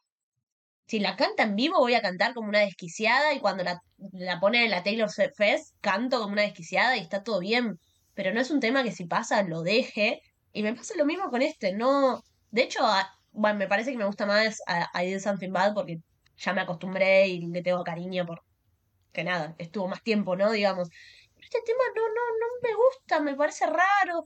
[0.87, 3.81] si la canta en vivo voy a cantar como una desquiciada y cuando la,
[4.13, 7.79] la ponen en la Taylor Fest canto como una desquiciada y está todo bien,
[8.15, 10.21] pero no es un tema que si pasa lo deje.
[10.53, 13.99] Y me pasa lo mismo con este, no, de hecho, a- bueno, me parece que
[13.99, 15.99] me gusta más a, I Did Something Bad porque
[16.37, 18.41] ya me acostumbré y le tengo cariño por
[19.13, 20.51] que nada, estuvo más tiempo, ¿no?
[20.53, 20.89] Digamos,
[21.37, 24.25] este tema no, no, no me gusta, me parece raro,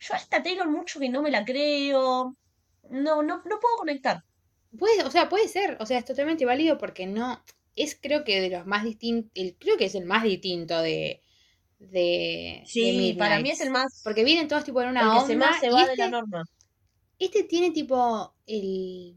[0.00, 2.36] yo a esta Taylor mucho que no me la creo,
[2.90, 4.22] no, no, no puedo conectar.
[4.78, 7.42] Puede, o sea, puede ser, o sea, es totalmente válido porque no,
[7.76, 11.22] es creo que de los más distintos, creo que es el más distinto de,
[11.78, 15.10] de, de Sí, para mí es el más, Porque vienen todos tipo en una el
[15.10, 16.44] que onda se más se y va este, de la norma.
[17.18, 19.14] este tiene tipo el,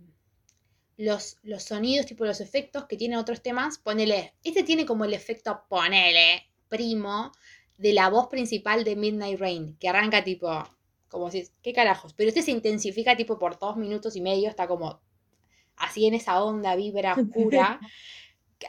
[0.97, 5.13] los, los sonidos, tipo los efectos que tienen otros temas, ponele, este tiene como el
[5.13, 7.31] efecto, ponele, primo,
[7.77, 10.63] de la voz principal de Midnight Rain, que arranca tipo,
[11.09, 12.13] como si, ¿qué carajos?
[12.13, 15.01] Pero este se intensifica tipo por dos minutos y medio, está como
[15.77, 17.79] así en esa onda, vibra oscura.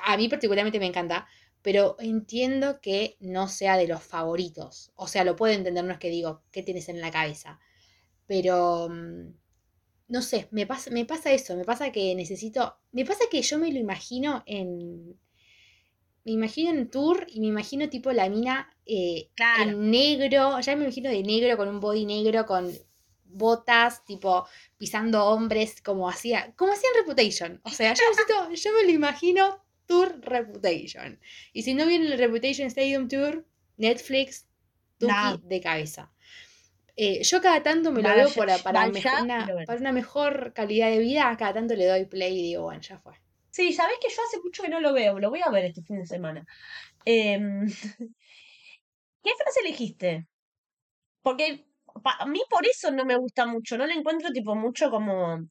[0.05, 1.27] A mí particularmente me encanta,
[1.63, 4.93] pero entiendo que no sea de los favoritos.
[4.97, 7.59] O sea, lo puedo entender, no es que digo, ¿qué tienes en la cabeza?
[8.27, 9.33] Pero, mm,
[10.09, 13.59] no sé, me pasa, me pasa eso, me pasa que necesito, me pasa que yo
[13.59, 15.19] me lo imagino en,
[16.25, 19.71] me imagino en tour y me imagino tipo la mina eh, Claro.
[19.71, 22.73] en negro, ya me imagino de negro, con un body negro, con
[23.29, 24.47] botas, tipo
[24.79, 27.61] pisando hombres, como hacía, como hacía en Reputation.
[27.65, 31.21] O sea, yo, necesito- yo me lo imagino tour Reputation.
[31.53, 34.47] Y si no viene el Reputation Stadium Tour, Netflix,
[34.99, 35.37] Tuki Nah.
[35.37, 36.11] de cabeza.
[36.97, 39.67] Eh, yo cada tanto me lo veo para, para, vaya, una, bueno.
[39.67, 42.99] para una mejor calidad de vida, cada tanto le doy play y digo, bueno, ya
[42.99, 43.13] fue.
[43.51, 45.83] Sí, sabés que yo hace mucho que no lo veo, lo voy a ver este
[45.83, 46.47] fin de semana.
[47.05, 47.67] Em,
[49.23, 50.27] ¿qué frase elegiste?
[51.23, 51.67] Porque
[52.05, 55.49] a mí por eso no me gusta mucho, no le encuentro tipo mucho como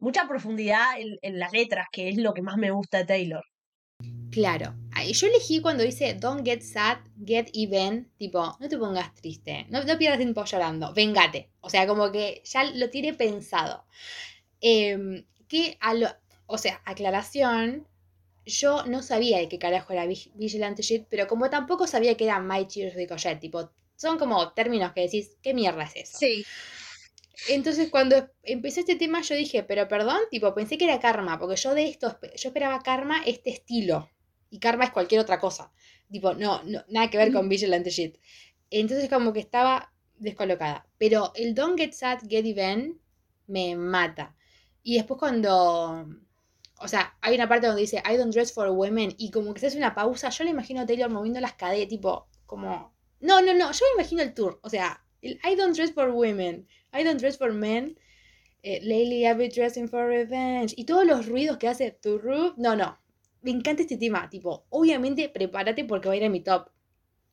[0.00, 3.44] mucha profundidad en, en las letras, que es lo que más me gusta de Taylor.
[4.30, 4.74] Claro.
[5.12, 9.82] Yo elegí cuando dice don't get sad, get even, tipo, no te pongas triste, no,
[9.84, 11.50] no pierdas tiempo llorando, vengate.
[11.60, 13.84] O sea, como que ya lo tiene pensado.
[14.60, 16.08] Em, que a lo,
[16.46, 17.86] o sea, aclaración,
[18.44, 22.24] yo no sabía de qué carajo era Vig- Vigilante Shit, pero como tampoco sabía que
[22.24, 26.18] era My Cheers Ricochet, tipo, son como términos que decís, ¿qué mierda es eso?
[26.18, 26.46] Sí.
[27.48, 31.56] Entonces cuando empecé este tema yo dije, pero perdón, tipo, pensé que era karma, porque
[31.56, 34.10] yo de esto, yo esperaba karma este estilo,
[34.50, 35.72] y karma es cualquier otra cosa.
[36.10, 38.16] Tipo, no, no nada que ver con Vigilante Shit.
[38.70, 40.86] Entonces como que estaba descolocada.
[40.96, 43.00] Pero el Don't Get Sad, Get Even
[43.46, 44.36] me mata.
[44.82, 46.08] Y después cuando...
[46.80, 49.60] O sea, hay una parte donde dice I don't dress for women y como que
[49.60, 52.96] se hace una pausa, yo le imagino a Taylor moviendo las caderas, tipo, como...
[53.20, 54.58] No, no, no, yo me imagino el tour.
[54.62, 57.98] O sea, el I don't dress for women, I don't dress for men.
[58.62, 60.74] eh, lately I've been dressing for revenge.
[60.76, 62.20] Y todos los ruidos que hace tu.
[62.56, 62.98] No, no.
[63.42, 64.28] Me encanta este tema.
[64.30, 66.68] Tipo, obviamente prepárate porque va a ir a mi top.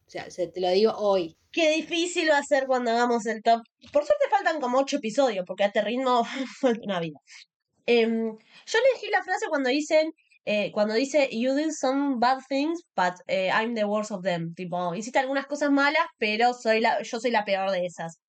[0.08, 1.36] O sea, se- te lo digo hoy.
[1.52, 3.62] Qué difícil va a ser cuando hagamos el top.
[3.92, 6.24] Por suerte faltan como ocho episodios, porque a este ritmo
[6.62, 7.20] falta una vida.
[7.88, 10.14] Em, yo elegí la frase cuando dicen,
[10.46, 14.54] eh, cuando dice, You did some bad things, but eh, I'm the worst of them.
[14.54, 18.20] Tipo, hiciste algunas cosas malas, pero soy la, yo soy la peor de esas.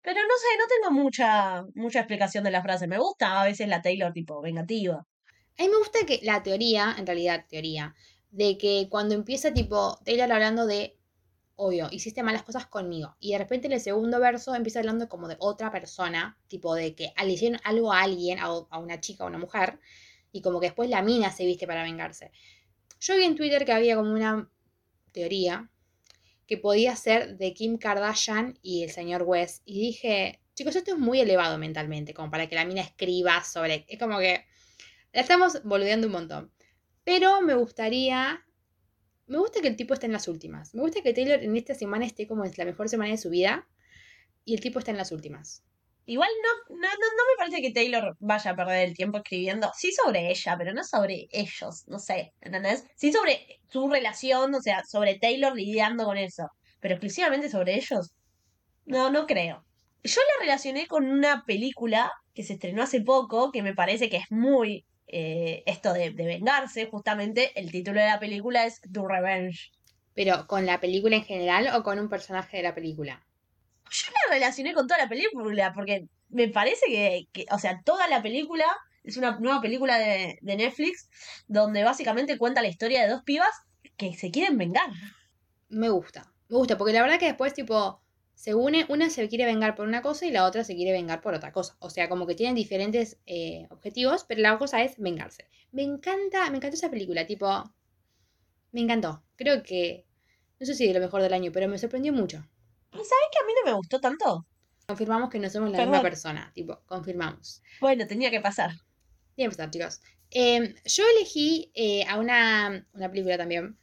[0.00, 2.86] Pero no sé, no tengo mucha, mucha explicación de la frase.
[2.86, 5.04] Me gusta a veces la Taylor, tipo, vengativa.
[5.58, 7.94] A mí me gusta que la teoría, en realidad teoría,
[8.30, 10.96] de que cuando empieza tipo Taylor hablando de,
[11.56, 15.26] obvio, hiciste malas cosas conmigo, y de repente en el segundo verso empieza hablando como
[15.26, 19.24] de otra persona, tipo de que le hicieron algo a alguien, a, a una chica,
[19.24, 19.80] a una mujer,
[20.32, 22.30] y como que después la mina se viste para vengarse.
[23.00, 24.50] Yo vi en Twitter que había como una
[25.12, 25.70] teoría
[26.46, 30.98] que podía ser de Kim Kardashian y el señor West, y dije, chicos, esto es
[30.98, 34.44] muy elevado mentalmente, como para que la mina escriba sobre, es como que...
[35.16, 36.52] La estamos boludeando un montón.
[37.02, 38.44] Pero me gustaría.
[39.26, 40.74] Me gusta que el tipo esté en las últimas.
[40.74, 43.30] Me gusta que Taylor en esta semana esté como en la mejor semana de su
[43.30, 43.66] vida.
[44.44, 45.64] Y el tipo está en las últimas.
[46.08, 49.72] Igual no, no, no, me parece que Taylor vaya a perder el tiempo escribiendo.
[49.76, 52.84] Sí sobre ella, pero no sobre ellos, no sé, ¿entendés?
[52.94, 56.48] Sí sobre su relación, o sea, sobre Taylor lidiando con eso.
[56.78, 58.12] Pero exclusivamente sobre ellos.
[58.84, 59.64] No, no creo.
[60.04, 64.18] Yo la relacioné con una película que se estrenó hace poco, que me parece que
[64.18, 67.50] es muy eh, esto de, de vengarse, justamente.
[67.58, 69.72] El título de la película es Do Revenge.
[70.14, 73.25] Pero con la película en general o con un personaje de la película.
[73.90, 78.08] Yo la relacioné con toda la película, porque me parece que, que, o sea, toda
[78.08, 78.64] la película
[79.04, 81.08] es una nueva película de, de Netflix
[81.46, 83.50] donde básicamente cuenta la historia de dos pibas
[83.96, 84.90] que se quieren vengar.
[85.68, 86.32] Me gusta.
[86.48, 88.00] Me gusta, porque la verdad que después, tipo,
[88.34, 91.20] se une, una se quiere vengar por una cosa y la otra se quiere vengar
[91.22, 91.76] por otra cosa.
[91.80, 95.48] O sea, como que tienen diferentes eh, objetivos, pero la cosa es vengarse.
[95.72, 97.48] Me encanta, me encantó esa película, tipo,
[98.72, 99.24] me encantó.
[99.36, 100.06] Creo que,
[100.60, 102.46] no sé si de lo mejor del año, pero me sorprendió mucho.
[102.96, 104.46] ¿Sabes que a mí no me gustó tanto?
[104.86, 105.92] Confirmamos que no somos la Perdón.
[105.92, 107.62] misma persona, tipo, confirmamos.
[107.80, 108.70] Bueno, tenía que pasar.
[109.36, 110.00] Voy a empezar, chicos.
[110.30, 113.78] Eh, yo elegí eh, a una, una película también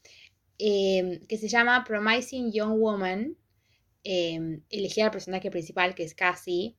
[0.60, 3.38] eh, que se llama Promising Young Woman.
[4.04, 6.76] Eh, elegí al personaje principal, que es Cassie.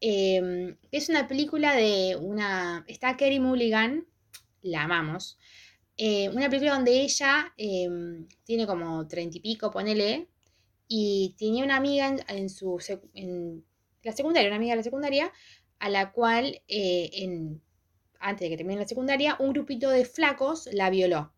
[0.00, 2.84] Es una película de una...
[2.88, 4.04] Está Kerry Mulligan,
[4.62, 5.38] la amamos.
[5.96, 10.28] Eh, una película donde ella tiene como treinta y pico, ponele,
[10.94, 12.78] y tenía una amiga en, su
[13.14, 13.64] en
[14.02, 15.32] la secundaria, una amiga de la secundaria,
[15.78, 17.62] a la cual eh, en,
[18.20, 21.32] antes de que termine la secundaria, un grupito de flacos la violó.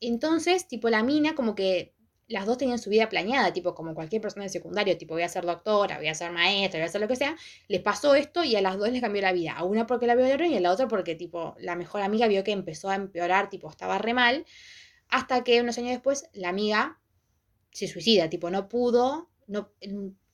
[0.00, 1.94] Entonces, tipo, la mina como que
[2.28, 5.30] las dos tenían su vida planeada, tipo, como cualquier persona de secundario, tipo, voy a
[5.30, 7.34] ser doctora, voy a ser maestra, voy a hacer lo que sea,
[7.68, 9.52] les pasó esto y a las dos les cambió la vida.
[9.52, 12.44] A una porque la violaron y a la otra porque, tipo, la mejor amiga vio
[12.44, 14.44] que empezó a empeorar, tipo, estaba re mal,
[15.08, 16.99] hasta que unos años después la amiga
[17.70, 19.72] se suicida, tipo, no pudo, no,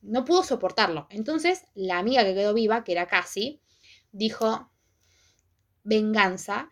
[0.03, 1.07] no pudo soportarlo.
[1.11, 3.61] Entonces, la amiga que quedó viva, que era Cassie,
[4.13, 4.71] dijo
[5.85, 6.71] venganza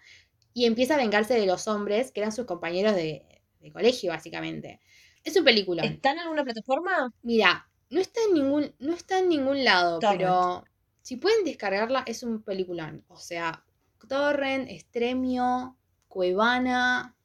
[0.52, 3.24] y empieza a vengarse de los hombres que eran sus compañeros de,
[3.60, 4.80] de colegio, básicamente.
[5.22, 5.82] Es un película.
[5.84, 7.12] ¿Está en alguna plataforma?
[7.22, 10.18] Mira, no está en ningún, no está en ningún lado, Torrent.
[10.20, 10.64] pero
[11.02, 13.04] si pueden descargarla, es un peliculón.
[13.08, 13.64] O sea,
[14.08, 15.76] Torrent, Estremio,
[16.08, 17.16] Cuevana.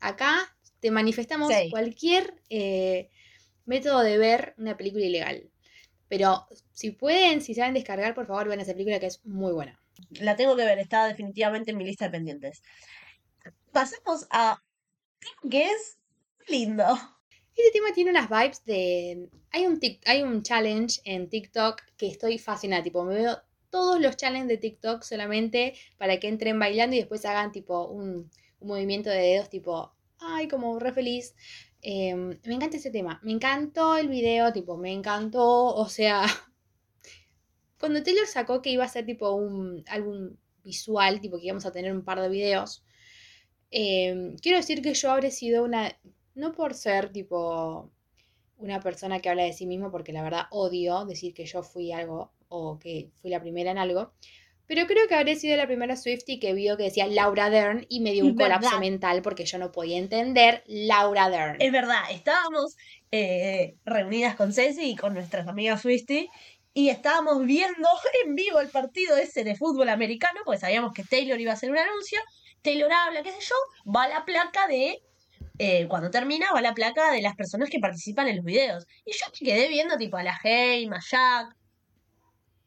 [0.00, 1.70] Acá te manifestamos Sí.
[1.70, 3.10] cualquier eh,
[3.64, 5.50] método de ver una película ilegal.
[6.08, 9.80] Pero si pueden, si saben descargar, por favor, vean esa película que es muy buena.
[10.10, 12.62] La tengo que ver, está definitivamente en mi lista de pendientes.
[13.72, 14.62] Pasamos a
[15.50, 15.98] que es
[16.48, 16.84] lindo.
[17.54, 19.28] Este tema tiene unas vibes de.
[19.50, 22.82] Hay un, tic- hay un challenge en TikTok que estoy fascinada.
[22.82, 23.38] Tipo, me veo
[23.70, 28.30] todos los challenges de TikTok solamente para que entren bailando y después hagan tipo un,
[28.60, 31.34] un movimiento de dedos, tipo, ay, como re feliz.
[31.82, 33.20] Eh, me encanta ese tema.
[33.22, 35.74] Me encantó el video, tipo, me encantó.
[35.74, 36.24] O sea,
[37.80, 41.72] cuando Taylor sacó que iba a ser tipo un álbum visual, tipo que íbamos a
[41.72, 42.84] tener un par de videos.
[43.70, 45.98] eh, quiero decir que yo habré sido una
[46.34, 47.90] no por ser tipo
[48.58, 51.92] una persona que habla de sí mismo, porque la verdad odio decir que yo fui
[51.92, 54.12] algo o que fui la primera en algo,
[54.66, 58.00] Pero creo que habré sido la primera Swiftie que vio que decía Laura Dern y
[58.00, 58.58] me dio un ¿Verdad?
[58.60, 61.56] colapso mental porque yo no podía entender Laura Dern.
[61.60, 62.76] Es verdad, estábamos
[63.12, 66.28] eh, reunidas con Ceci y con nuestras amigas Swifty
[66.74, 67.88] y estábamos viendo
[68.24, 71.70] en vivo el partido ese de fútbol americano, porque sabíamos que Taylor iba a hacer
[71.70, 72.20] un anuncio.
[72.62, 73.54] Taylor habla, qué sé yo,
[73.92, 74.98] va la placa de.
[75.58, 78.86] eh, cuando termina, va la placa de las personas que participan en los videos.
[79.06, 81.55] Y yo me quedé viendo, tipo, a la Hey, a Jack.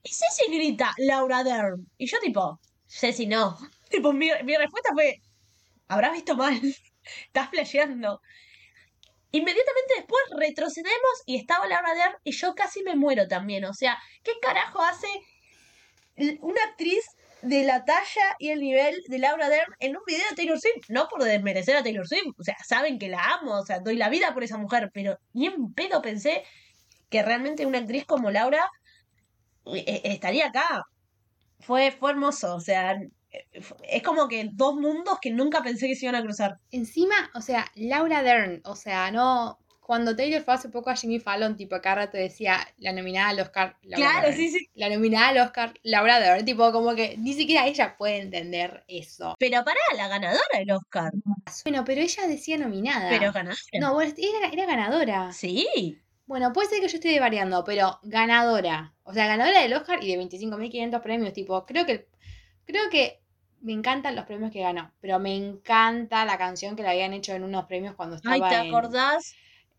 [0.03, 1.85] Y Ceci grita, Laura Dern.
[1.97, 3.57] Y yo, tipo, Ceci, no.
[3.89, 5.19] Tipo, mi, mi respuesta fue:
[5.87, 6.59] Habrás visto mal.
[7.25, 8.21] Estás flasheando.
[9.31, 13.65] Inmediatamente después retrocedemos y estaba Laura Dern y yo casi me muero también.
[13.65, 15.07] O sea, ¿qué carajo hace
[16.41, 17.05] una actriz
[17.43, 20.89] de la talla y el nivel de Laura Dern en un video de Taylor Swift?
[20.89, 23.97] No por desmerecer a Taylor Swift, o sea, saben que la amo, o sea, doy
[23.97, 26.43] la vida por esa mujer, pero ni en pedo pensé
[27.09, 28.69] que realmente una actriz como Laura
[29.75, 30.83] estaría acá.
[31.59, 33.45] Fue, fue hermoso, o sea, eh,
[33.83, 36.57] es como que dos mundos que nunca pensé que se iban a cruzar.
[36.71, 39.59] Encima, o sea, Laura Dern, o sea, no.
[39.81, 43.39] Cuando Taylor fue hace poco a Jimmy Fallon, tipo, acá rato decía la nominada al
[43.39, 43.75] Oscar.
[43.81, 44.37] Laura Claro, Dern.
[44.37, 44.69] sí, sí.
[44.75, 49.35] La nominada al Oscar, Laura Dern, tipo, como que ni siquiera ella puede entender eso.
[49.39, 51.11] Pero pará, la ganadora del Oscar.
[51.65, 53.09] Bueno, pero ella decía nominada.
[53.09, 53.59] Pero ganadora.
[53.79, 55.33] No, bueno, era, era ganadora.
[55.33, 55.99] Sí.
[56.29, 58.93] Bueno, puede ser que yo esté variando, pero ganadora.
[59.03, 61.33] O sea, ganadora del Oscar y de 25.500 premios.
[61.33, 62.07] Tipo, creo que.
[62.65, 63.21] Creo que
[63.61, 64.91] me encantan los premios que ganó.
[65.01, 68.41] Pero me encanta la canción que le habían hecho en unos premios cuando estaba Ay,
[68.41, 69.33] ¿te en- acordás?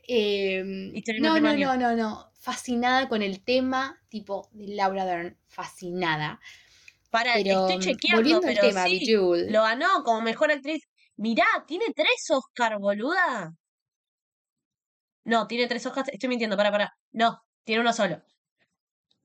[0.08, 0.62] eh,
[0.94, 2.32] y no, no, no, no, no.
[2.40, 5.36] Fascinada con el tema, tipo, de Laura Dern.
[5.48, 6.40] Fascinada.
[7.10, 9.06] Para, Pero estoy chequeando, volviendo pero al tema, sí,
[9.48, 10.82] lo ganó como mejor actriz.
[11.16, 13.54] Mirá, tiene tres Oscar, boluda.
[15.30, 16.08] No, tiene tres Oscars.
[16.10, 16.94] Estoy mintiendo, para, para.
[17.12, 18.22] No, tiene uno solo.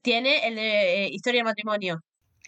[0.02, 2.00] Tiene el de eh, Historia de matrimonio.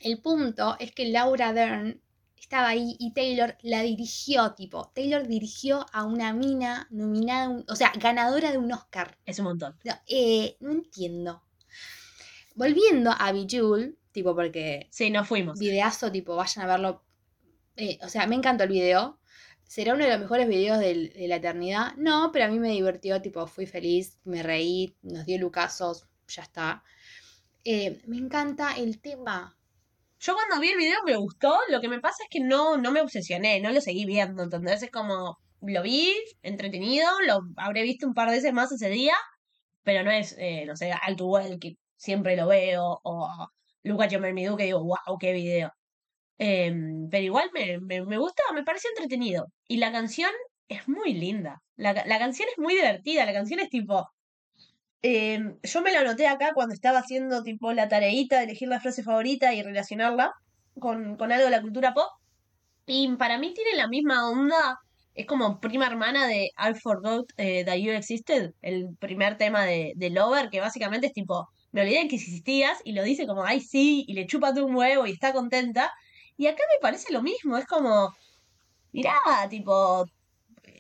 [0.02, 2.00] El punto es que Laura Dern
[2.38, 7.76] estaba ahí y Taylor la dirigió, tipo, Taylor dirigió a una mina nominada, un- o
[7.76, 9.18] sea, ganadora de un Oscar.
[9.26, 9.76] Es un montón.
[9.84, 11.42] No, eh, no entiendo.
[12.56, 15.60] Volviendo a Bejeweled, tipo, porque Sí, nos fuimos.
[15.60, 17.04] videazo, tipo, vayan a verlo.
[17.76, 19.17] eh, o sea, me encantó el video.
[19.68, 21.94] ¿Será uno de los mejores videos de la eternidad?
[21.98, 26.44] No, pero a mí me divirtió, tipo, fui feliz, me reí, nos dio lucazos, ya
[26.44, 26.84] está.
[27.66, 29.58] Eh, me encanta el tema.
[30.20, 32.92] Yo cuando vi el video me gustó, lo que me pasa es que no, no
[32.92, 34.84] me obsesioné, no lo seguí viendo, ¿entendés?
[34.84, 39.16] Es como, lo vi, entretenido, lo habré visto un par de veces más ese día,
[39.84, 43.50] pero no es, eh, no sé, Well, que siempre lo veo, o
[43.84, 45.72] Luca Do, que digo, wow, qué video.
[46.38, 49.48] Em, pero igual me, me, me gusta, me parece entretenido.
[49.68, 50.32] Y la canción
[50.68, 51.62] es muy linda.
[51.76, 54.08] La, la canción es muy divertida, la canción es tipo...
[55.02, 58.80] em, yo me lo anoté acá cuando estaba haciendo tipo la tareita de elegir la
[58.80, 60.32] frase favorita y relacionarla
[60.80, 62.10] con, con algo de la cultura pop.
[62.86, 64.78] Y para mí tiene la misma onda,
[65.14, 69.94] es como prima hermana de I Forgot eh, That You Existed, el primer tema de,
[69.96, 73.60] de Lover, que básicamente es tipo, me olvidé que existías y lo dice como, ay
[73.62, 75.92] sí, y le chupa un huevo y está contenta.
[76.38, 78.16] Y acá me parece lo mismo, es como,
[78.94, 79.16] mirá,
[79.50, 80.06] tipo,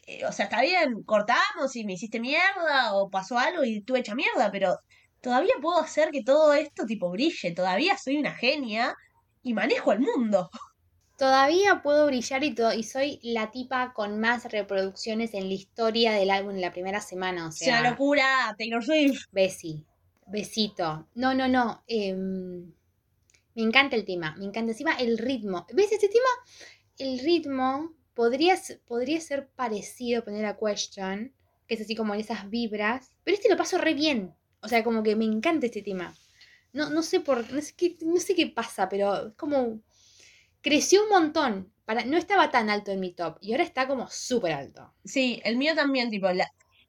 [0.07, 3.99] eh, o sea, está bien, cortamos y me hiciste mierda o pasó algo y tuve
[3.99, 4.77] hecha mierda, pero
[5.21, 8.95] todavía puedo hacer que todo esto tipo brille, todavía soy una genia
[9.43, 10.49] y manejo el mundo.
[11.17, 16.29] Todavía puedo brillar y, y soy la tipa con más reproducciones en la historia del
[16.29, 17.47] álbum en la primera semana.
[17.47, 19.25] O Es una sea, locura, Taylor Swift.
[19.31, 19.85] Besi,
[20.25, 21.07] besito.
[21.15, 21.83] No, no, no.
[21.87, 22.73] em,
[23.57, 25.65] me encanta el tema, me encanta encima el ritmo.
[25.73, 26.29] ¿Ves este tema?
[26.99, 28.55] El ritmo podría,
[28.85, 31.33] podría ser parecido, poner a Question,
[31.65, 34.35] que es así como en esas vibras, pero este lo paso re bien.
[34.61, 36.15] O sea, como que me encanta este tema.
[36.71, 39.81] No, no sé por, no sé qué, no sé qué pasa, pero es como
[40.61, 41.73] creció un montón.
[41.85, 44.93] Para, no estaba tan alto en mi top y ahora está como súper alto.
[45.03, 46.27] Sí, el mío también, tipo,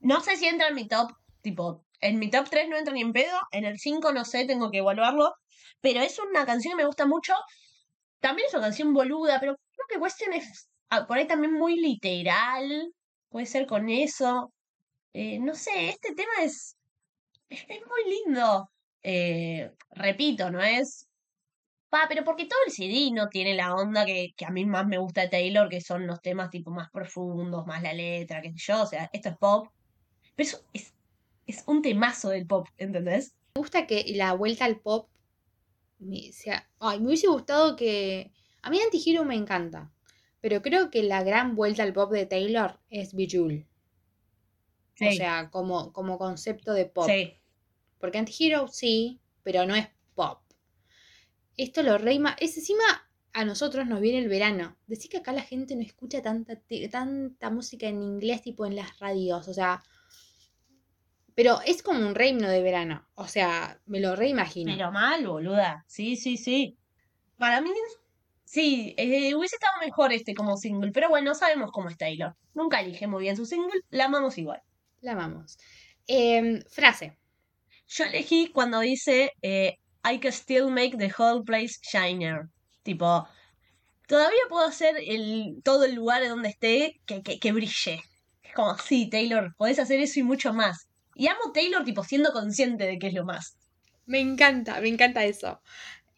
[0.00, 3.00] no sé si entra en mi top, tipo, en mi top 3 no entra ni
[3.00, 5.34] en pedo, en el 5 no sé, tengo que evaluarlo,
[5.80, 7.34] pero es una canción que me gusta mucho,
[8.20, 11.76] también es una canción boluda, pero creo que Western es ah, por ahí también muy
[11.80, 12.92] literal,
[13.28, 14.52] puede ser con eso,
[15.14, 16.76] Eh, no sé, este tema es,
[17.48, 18.70] es, muy lindo,
[19.02, 21.06] Eh, repito, no es...
[21.90, 24.86] Pa, pero porque todo el CD no tiene la onda que, que a mí más
[24.86, 28.50] me gusta de Taylor, que son los temas tipo más profundos, más la letra, qué
[28.52, 29.68] sé yo, o sea, esto es pop.
[30.36, 30.94] Pero eso es,
[31.46, 33.34] es un temazo del pop, ¿entendés?
[33.54, 35.08] Me gusta que la vuelta al pop
[35.98, 38.32] me, sea, ay, me hubiese gustado que...
[38.62, 39.92] A mí Antihero me encanta,
[40.40, 43.14] pero creo que la gran vuelta al pop de Taylor es.
[43.14, 43.18] O
[44.96, 45.16] Sí.
[45.16, 47.06] sea, como, como concepto de pop.
[47.08, 47.34] Sí.
[47.98, 50.40] Porque Antihero sí, pero no es pop.
[51.56, 52.36] esto lo reima.
[52.40, 52.82] Es encima
[53.32, 54.76] a nosotros nos viene el verano.
[54.86, 58.98] Decir que acá la gente no escucha tanta, tanta música en inglés, tipo en las
[58.98, 59.82] radios, o sea.
[61.38, 63.06] Pero es como un reino de verano.
[63.14, 64.72] O sea, me lo reimagino.
[64.72, 65.84] Pero mal, boluda.
[65.86, 66.76] Sí, sí, sí.
[67.36, 67.70] Para mí,
[68.44, 70.90] sí, eh, hubiese estado mejor este como single.
[70.90, 72.34] Pero bueno, sabemos cómo es Taylor.
[72.54, 74.60] Nunca elige muy bien su single, la amamos igual.
[75.00, 75.56] La amamos.
[76.08, 77.16] Em, frase.
[77.86, 79.78] Yo elegí cuando dice eh,
[80.12, 82.48] I can still make the whole place shiner.
[82.82, 83.28] Tipo,
[84.08, 88.02] todavía puedo hacer el, todo el lugar donde esté que, que, que brille.
[88.42, 90.87] Es como, sí, Taylor, podés hacer eso y mucho más.
[91.18, 93.58] Y amo Taylor, tipo, siendo consciente de que es lo más.
[94.06, 95.60] Me encanta, me encanta eso.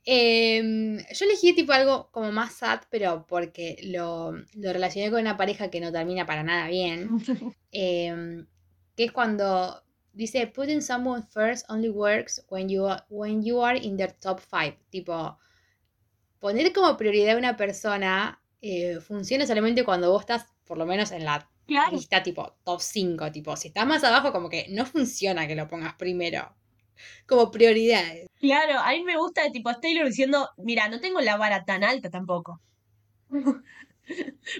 [0.05, 5.39] Em, yo elegí tipo algo como más sad, pero porque lo, lo relacioné con una
[5.39, 7.09] pareja que no termina para nada bien.
[7.73, 8.47] Em,
[8.95, 9.83] que es cuando
[10.13, 14.39] dice putting someone first only works when you are, when you are in their top
[14.41, 14.77] five.
[14.91, 15.39] Tipo,
[16.41, 21.11] poner como prioridad a una persona eh, funciona solamente cuando vos estás por lo menos
[21.11, 21.93] en la Claro.
[21.97, 23.31] lista tipo top 5.
[23.33, 26.55] Tipo, si estás más abajo, como que no funciona que lo pongas primero.
[27.27, 28.29] Como prioridades.
[28.41, 32.11] Claro, a mí me gusta tipo Taylor diciendo, mira, no tengo la vara tan alta
[32.11, 32.61] tampoco.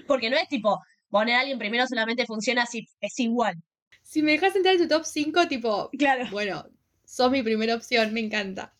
[0.07, 3.55] Porque no es tipo, poner a alguien primero solamente funciona si es igual.
[4.03, 6.25] Si me dejas entrar en tu top 5, tipo, Claro.
[6.31, 6.65] bueno,
[7.05, 8.73] sos mi primera opción, me encanta.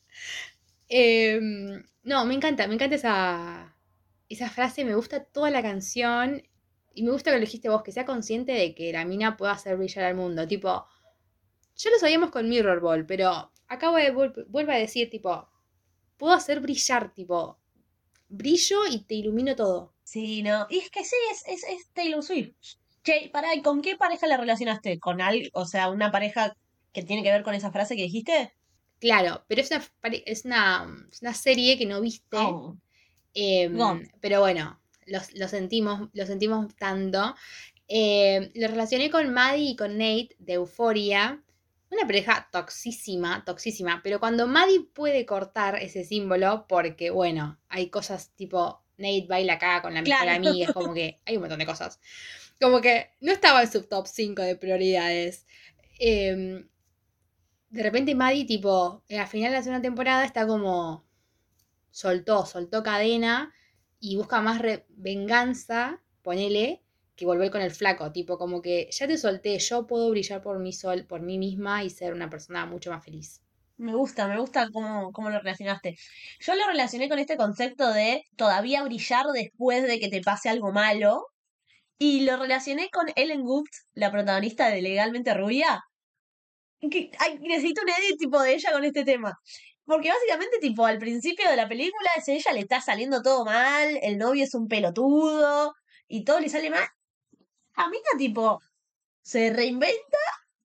[0.89, 3.75] Em, no, me encanta, me encanta esa,
[4.29, 6.41] esa frase, me gusta toda la canción
[6.93, 9.53] y me gusta que lo dijiste vos, que sea consciente de que la mina pueda
[9.53, 10.47] hacer brillar al mundo.
[10.47, 10.85] Tipo,
[11.75, 15.47] ya lo sabíamos con Mirrorball, pero acabo de vuelvo a decir, tipo,
[16.17, 17.59] puedo hacer brillar, tipo,
[18.29, 19.93] brillo y te ilumino todo.
[20.03, 20.67] Sí, no.
[20.69, 22.55] Y es que sí, es, es, es Taylor Swift.
[23.03, 24.99] Che, pará, ¿y con qué pareja la relacionaste?
[24.99, 25.47] ¿Con algo?
[25.53, 26.55] O sea, una pareja
[26.93, 28.53] que tiene que ver con esa frase que dijiste.
[28.99, 29.83] Claro, pero es una,
[30.25, 32.37] es una, es una serie que no viste.
[32.37, 32.77] Oh.
[33.33, 33.99] Em, No.
[34.19, 34.80] Pero bueno,
[35.11, 37.35] los- lo sentimos, lo sentimos tanto.
[37.87, 41.43] Em, lo relacioné con Maddie y con Nate de Euforia.
[41.89, 44.01] Una pareja toxísima, toxísima.
[44.03, 49.81] Pero cuando Maddie puede cortar ese símbolo, porque bueno, hay cosas tipo Nate baila acá
[49.81, 50.37] con la mejor Claro.
[50.47, 51.99] amiga, es como que hay un montón de cosas.
[52.61, 55.45] Como que no estaba en su top 5 de prioridades.
[55.99, 56.67] Em,
[57.69, 61.05] de repente Maddie, tipo, al final de la segunda temporada está como
[61.89, 63.53] soltó, soltó cadena
[64.01, 66.81] y busca más venganza, ponele,
[67.15, 70.59] que volver con el flaco, tipo como que ya te solté, yo puedo brillar por
[70.59, 73.41] mí sol, por mí misma y ser una persona mucho más feliz.
[73.77, 75.97] Me gusta, me gusta cómo, cómo lo relacionaste.
[76.39, 80.71] Yo lo relacioné con este concepto de todavía brillar después de que te pase algo
[80.71, 81.27] malo.
[81.97, 85.81] Y lo relacioné con Ellen Good, la protagonista de Legalmente Rubia.
[86.79, 89.37] Que, ay, necesito un edit tipo de ella con este tema.
[89.85, 93.99] Porque básicamente, tipo, al principio de la película es ella, le está saliendo todo mal,
[94.01, 95.73] el novio es un pelotudo
[96.07, 96.87] y todo le sale mal.
[97.75, 98.59] A mí está tipo,
[99.21, 100.17] se reinventa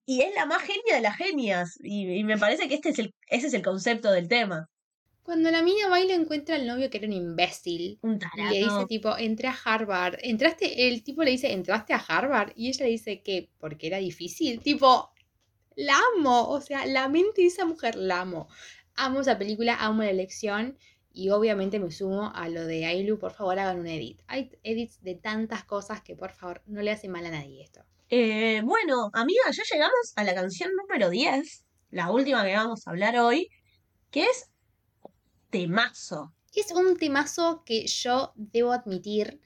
[0.05, 1.77] y es la más genia de las genias.
[1.81, 4.69] Y, y me parece que este es el, ese es el concepto del tema.
[5.23, 7.99] Cuando la mina baila encuentra al novio que era un imbécil.
[8.01, 8.87] Un Y le dice tarado.
[8.87, 10.15] tipo, entré a Harvard.
[10.21, 12.53] Entraste, el tipo le dice, ¿entraste a Harvard?
[12.55, 14.61] Y ella le dice que porque era difícil.
[14.61, 15.11] Tipo,
[15.75, 16.47] la amo.
[16.49, 18.47] O sea, la mente de esa mujer la amo.
[18.97, 20.77] Amo esa película, amo la elección.
[21.13, 24.21] Y obviamente me sumo a lo de Ailu, por favor hagan un edit.
[24.27, 27.83] Hay edits de tantas cosas que por favor no le hace mal a nadie esto.
[28.09, 32.91] Eh, bueno, amiga, ya llegamos a la canción número 10, la última que vamos a
[32.91, 33.49] hablar hoy,
[34.11, 34.51] que es
[35.49, 36.33] Temazo.
[36.53, 39.39] Es un temazo que yo debo admitir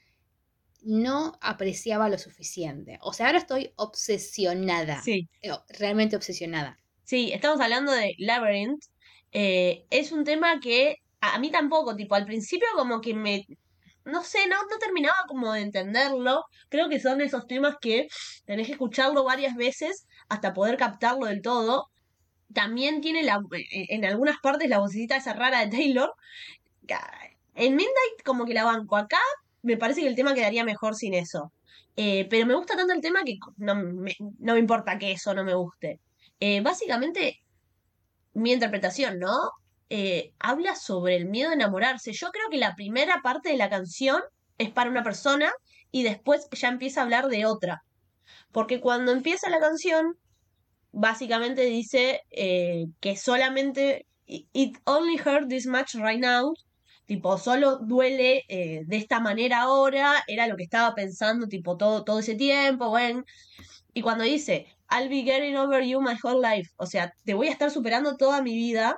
[0.83, 2.97] no apreciaba lo suficiente.
[3.01, 5.01] O sea, ahora estoy obsesionada.
[5.01, 5.29] Sí.
[5.41, 6.77] Eh, Realmente obsesionada.
[7.03, 8.83] Sí, estamos hablando de Labyrinth.
[9.31, 13.45] Eh, es un tema que a mí tampoco, tipo, al principio como que me,
[14.05, 16.45] no sé, no, no terminaba como de entenderlo.
[16.69, 18.07] Creo que son esos temas que
[18.45, 21.87] tenés que escucharlo varias veces hasta poder captarlo del todo.
[22.53, 26.13] También tiene la, en algunas partes la vocecita esa rara de Taylor.
[27.55, 28.97] En Midnight como que la banco.
[28.97, 29.19] Acá
[29.61, 31.51] me parece que el tema quedaría mejor sin eso.
[31.95, 35.33] Eh, pero me gusta tanto el tema que no me, no me importa que eso
[35.33, 35.99] no me guste.
[36.39, 37.41] Eh, básicamente,
[38.33, 39.35] mi interpretación, ¿no?
[39.89, 42.13] Eh, habla sobre el miedo a enamorarse.
[42.13, 44.21] Yo creo que la primera parte de la canción
[44.57, 45.51] es para una persona
[45.91, 47.83] y después ya empieza a hablar de otra.
[48.51, 50.17] Porque cuando empieza la canción,
[50.91, 56.53] básicamente dice eh, que solamente it only hurt this much right now.
[57.05, 62.05] Tipo, solo duele eh, de esta manera ahora, era lo que estaba pensando, tipo, todo,
[62.05, 63.25] todo ese tiempo, bueno.
[63.93, 67.47] Y cuando dice, I'll be getting over you my whole life, o sea, te voy
[67.47, 68.97] a estar superando toda mi vida,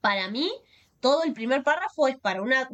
[0.00, 0.50] para mí
[1.00, 2.68] todo el primer párrafo es para una,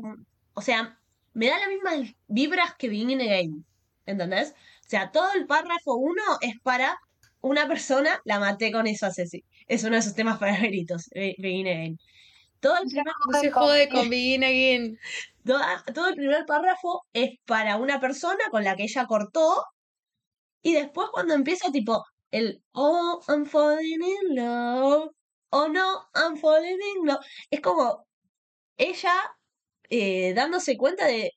[0.54, 0.98] o sea,
[1.32, 3.64] me da las mismas vibras que Begin Again,
[4.06, 4.50] ¿entendés?
[4.84, 6.96] O sea, todo el párrafo uno es para
[7.40, 9.44] una persona, la maté con eso a Ceci.
[9.66, 11.98] Es uno de sus temas favoritos, Be- Begin Again.
[12.60, 14.98] Todo el primer No se jode con Begin Again.
[15.44, 19.64] Toda- todo el primer párrafo es para una persona con la que ella cortó.
[20.66, 25.10] Y después cuando empieza tipo el Oh, I'm falling in love.
[25.50, 27.24] Oh no, I'm falling in love.
[27.48, 28.04] Es como
[28.76, 29.14] ella
[29.88, 31.30] eh, dándose cuenta de.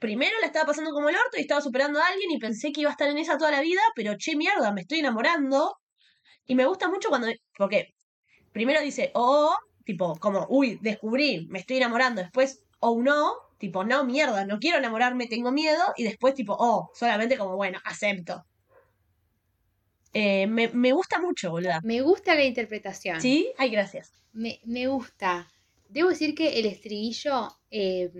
[0.00, 2.80] Primero la estaba pasando como el orto y estaba superando a alguien y pensé que
[2.80, 5.76] iba a estar en esa toda la vida, pero che mierda, me estoy enamorando.
[6.46, 7.28] Y me gusta mucho cuando.
[7.56, 7.94] Porque
[8.52, 9.54] primero dice, oh,
[9.84, 12.22] tipo, como, uy, descubrí, me estoy enamorando.
[12.22, 15.82] Después, oh no, tipo, no, mierda, no quiero enamorarme, tengo miedo.
[15.96, 18.44] Y después, tipo, oh, solamente como, bueno, acepto.
[20.12, 21.80] Eh, me, me gusta mucho, boluda.
[21.84, 23.20] Me gusta la interpretación.
[23.20, 23.52] ¿Sí?
[23.58, 24.12] Ay, gracias.
[24.32, 25.48] Me, me gusta.
[25.88, 28.10] Debo decir que el estribillo, eh,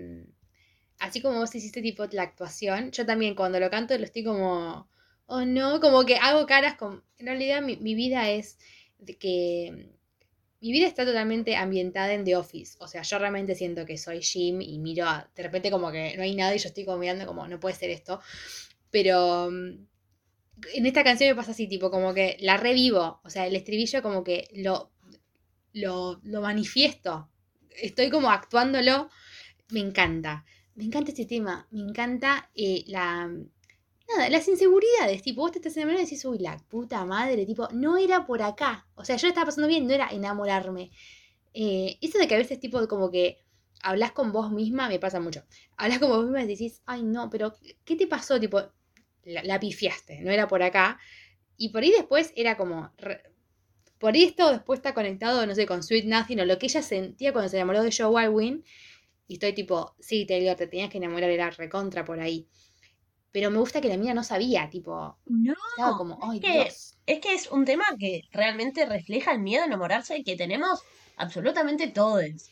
[0.99, 4.89] así como vos hiciste tipo la actuación, yo también cuando lo canto lo estoy como,
[5.25, 7.03] oh no, como que hago caras con...
[7.17, 8.57] En realidad mi, mi vida es
[8.97, 9.98] de que...
[10.61, 12.77] Mi vida está totalmente ambientada en The Office.
[12.79, 16.15] O sea, yo realmente siento que soy Jim y miro a- de repente como que
[16.17, 18.19] no hay nada y yo estoy como mirando como, no puede ser esto.
[18.91, 19.87] Pero mm,
[20.73, 23.21] en esta canción me pasa así, tipo, como que la revivo.
[23.23, 24.91] O sea, el estribillo como que lo,
[25.73, 27.29] lo, lo manifiesto.
[27.81, 29.09] Estoy como actuándolo.
[29.71, 30.45] Me encanta.
[30.75, 31.67] Me encanta este tema.
[31.71, 33.31] Me encanta eh, la.
[34.09, 35.21] Nada, las inseguridades.
[35.21, 37.45] Tipo, vos te estás enamorando y decís, uy, la puta madre.
[37.45, 38.87] Tipo, no era por acá.
[38.95, 40.91] O sea, yo estaba pasando bien, no era enamorarme.
[41.53, 43.43] Eh, eso de que a veces, tipo, como que
[43.81, 45.43] hablas con vos misma, me pasa mucho.
[45.77, 47.53] Hablas con vos misma y decís, ay, no, pero
[47.85, 48.39] ¿qué te pasó?
[48.39, 48.63] Tipo,
[49.23, 50.99] la, pifiaste, no era por acá.
[51.57, 52.91] Y por ahí después era como.
[53.99, 56.81] por ahí esto después está conectado, no sé, con Sweet Nothing o lo que ella
[56.81, 58.63] sentía cuando se enamoró de Joe Alwyn.
[59.27, 62.47] Y estoy tipo, sí, Taylor, te tenías que enamorar, era recontra por ahí.
[63.31, 66.97] Pero me gusta que la mía no sabía, tipo, No, estaba como, es que- Dios.
[67.05, 70.81] es que es un tema que realmente refleja el miedo a enamorarse que tenemos
[71.15, 72.49] absolutamente todos.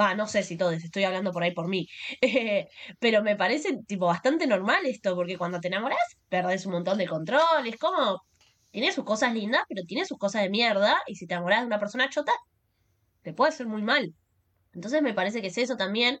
[0.00, 1.88] Va, no sé si todos, estoy hablando por ahí por mí.
[2.20, 2.68] Eh,
[3.00, 5.98] pero me parece tipo bastante normal esto, porque cuando te enamoras,
[6.28, 7.66] perdés un montón de control.
[7.66, 8.22] Es como,
[8.70, 10.96] tiene sus cosas lindas, pero tiene sus cosas de mierda.
[11.06, 12.32] Y si te enamoras de una persona chota,
[13.22, 14.14] te puede hacer muy mal.
[14.72, 16.20] Entonces me parece que es eso también,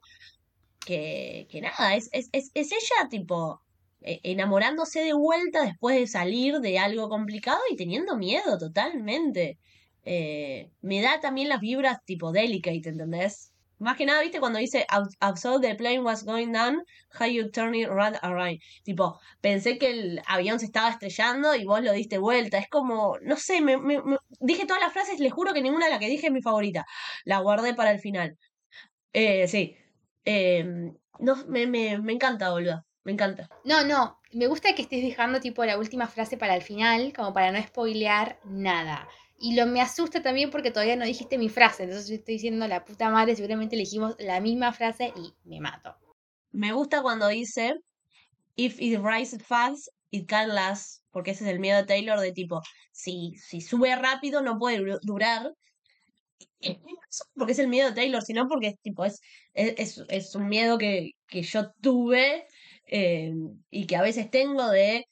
[0.84, 3.62] que, que nada, es, es, es, es ella tipo
[4.00, 9.58] enamorándose de vuelta después de salir de algo complicado y teniendo miedo totalmente.
[10.04, 13.52] Eh, me da también las vibras tipo delicate, ¿entendés?
[13.78, 14.40] Más que nada, ¿viste?
[14.40, 16.82] Cuando dice "I saw the plane was going down,
[17.18, 18.58] how you turn it around, around.
[18.82, 22.58] Tipo, pensé que el avión se estaba estrellando y vos lo diste vuelta.
[22.58, 23.76] Es como, no sé, me-
[24.40, 26.86] dije todas las frases, les juro que ninguna de las que dije es mi favorita.
[27.24, 28.36] La guardé para el final.
[29.12, 29.76] Eh, sí.
[30.24, 30.64] Eh,
[31.20, 32.84] no, me, me, me encanta, boludo.
[33.08, 33.48] Me encanta.
[33.64, 37.32] No, no, me gusta que estés dejando tipo la última frase para el final, como
[37.32, 39.08] para no spoilear nada.
[39.40, 42.68] Y lo me asusta también porque todavía no dijiste mi frase, entonces yo estoy diciendo
[42.68, 45.96] la puta madre, seguramente elegimos la misma frase y me mato.
[46.52, 47.76] Me gusta cuando dice,
[48.56, 52.32] if it rises fast, it can last, porque ese es el miedo de Taylor de
[52.32, 52.60] tipo,
[52.92, 55.54] si, si sube rápido no puede du- durar.
[57.08, 59.20] Solo Porque es el miedo de Taylor, sino porque tipo, es,
[59.54, 62.46] es, es- es un miedo que, que yo tuve
[62.88, 63.32] eh,
[63.70, 65.04] y que a veces tengo de,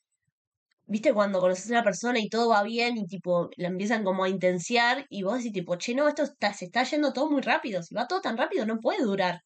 [0.87, 4.25] viste, cuando conoces a una persona y todo va bien y tipo, la empiezan como
[4.25, 7.83] a intenciar y vos decís tipo, che, no, esto se está yendo todo muy rápido,
[7.83, 9.43] si va todo tan rápido no puede durar.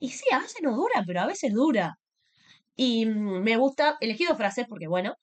[0.00, 1.98] Y sí, a veces no dura, pero a veces dura.
[2.76, 5.14] Y mm, me gusta, elegí dos frases porque, bueno,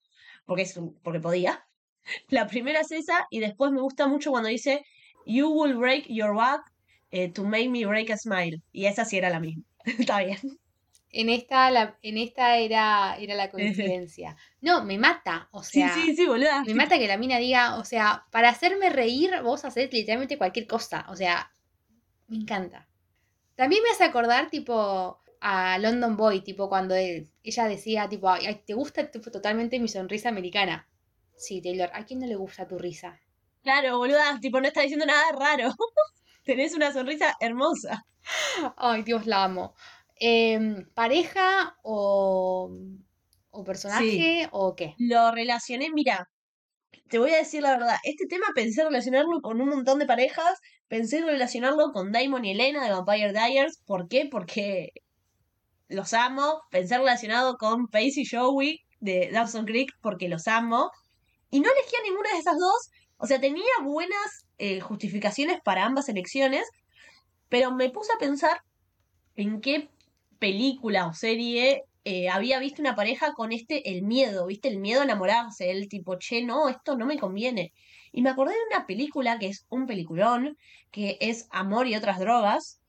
[0.46, 1.66] porque, es porque podía.
[2.30, 4.84] La primera es esa, y después me gusta mucho cuando dice,
[5.26, 6.62] You will break your back
[7.12, 8.62] eh, to make me break a smile.
[8.72, 9.64] Y esa sí era la misma.
[9.86, 10.40] Está bien.
[11.12, 14.38] En esta, la, en esta era, era la coincidencia.
[14.62, 16.66] No, me mata, o Sí, sea, sí, sí, boluda.
[16.66, 20.68] me mata que la mina diga, o sea, para hacerme reír vos haces literalmente cualquier
[20.68, 21.52] cosa, o sea,
[22.28, 22.90] me encanta.
[23.56, 28.64] También me hace acordar, tipo, a London Boy, tipo, cuando él- ella decía, tipo, "Ay,
[28.66, 30.90] ¿te gusta tipo, totalmente mi sonrisa americana?
[31.36, 33.22] Sí, Taylor, ¿a quién no le gusta tu risa?
[33.62, 35.70] Claro, boluda, tipo, no está diciendo nada raro.
[36.44, 38.04] Tenés una sonrisa hermosa.
[38.78, 39.76] Ay, Dios, la amo.
[40.20, 42.72] Em, ¿pareja o,
[43.52, 44.96] o personaje o qué?
[44.98, 46.30] Lo relacioné, mira,
[47.10, 50.60] te voy a decir la verdad, este tema pensé relacionarlo con un montón de parejas,
[50.88, 54.28] pensé relacionarlo con Damon y Elena de Vampire Diaries, ¿por qué?
[54.30, 54.90] Porque
[55.88, 60.92] los amo, pensé relacionado con Pace y Joey de Dawson Creek porque los amo,
[61.50, 65.86] y no elegí a ninguna de esas dos, o sea, tenía buenas eh, justificaciones para
[65.86, 66.68] ambas elecciones,
[67.50, 68.62] Pero me puse a pensar
[69.36, 69.90] en qué
[70.40, 74.70] película o serie eh, había visto una pareja con este, el miedo, ¿viste?
[74.70, 77.74] El miedo a enamorarse, el tipo, che, no, esto no me conviene.
[78.14, 80.58] Y me acordé de una película que es un peliculón,
[80.92, 82.80] que es Amor y otras drogas,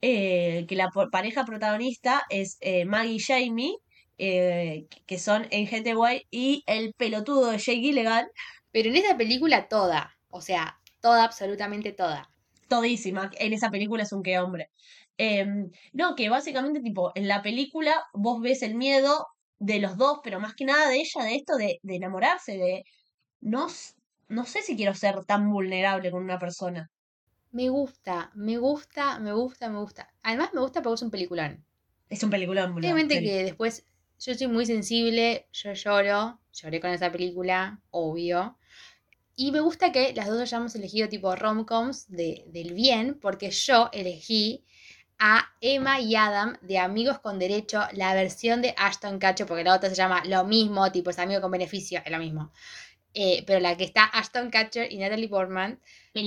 [0.00, 3.76] eh, que la pareja protagonista es eh, Maggie y Jamie,
[4.16, 8.30] que son en Hathaway, y el pelotudo de Jake Gyllenhaal,
[8.70, 12.30] Pero en esa película toda, o sea, toda, absolutamente toda.
[12.68, 13.30] todísima.
[13.38, 14.70] En esa película es un qué hombre.
[15.16, 20.18] Em, no, que básicamente, tipo, en la película vos ves el miedo de los dos,
[20.22, 22.84] pero más que nada de ella, de esto, de, de enamorarse, de
[23.40, 23.68] no,
[24.28, 26.90] no sé si quiero ser tan vulnerable con una persona.
[27.52, 30.12] Me gusta, me gusta, me gusta, me gusta.
[30.22, 31.64] Además me gusta porque es un peliculón.
[32.08, 33.86] Es un peliculón, boludo, Obviamente que después
[34.18, 38.58] yo soy muy sensible, yo lloro, lloré con esa película, obvio.
[39.36, 43.88] Y me gusta que las dos hayamos elegido tipo rom-coms de, del bien, porque yo
[43.92, 44.64] elegí
[45.18, 49.74] a Emma y Adam de Amigos con Derecho, la versión de Ashton Kutcher, porque la
[49.74, 52.52] otra se llama lo mismo, tipo es amigo con beneficio, es lo mismo.
[53.14, 55.80] Eh, pero la que está Ashton Kutcher y Natalie Portman,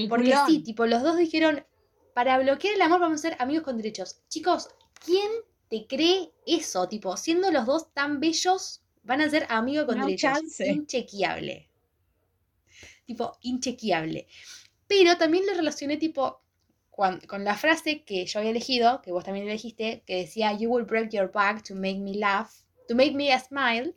[0.10, 1.66] porque sí, tipo, los dos dijeron,
[2.14, 4.22] para bloquear el amor vamos a ser amigos con derechos.
[4.30, 4.70] Chicos,
[5.06, 5.30] ¿quién
[5.70, 6.88] te cree eso?
[6.88, 10.34] Tipo, siendo los dos tan bellos, van a ser amigos con No derechos.
[10.34, 10.68] chance.
[10.68, 11.70] Inchequeable.
[13.06, 14.28] Tipo, inchequeable.
[14.88, 16.42] Pero también lo relacioné, tipo,
[16.98, 20.86] con la frase que yo había elegido, que vos también elegiste, que decía, You will
[20.86, 22.50] break your back to make me laugh,
[22.88, 23.94] to make me a smile.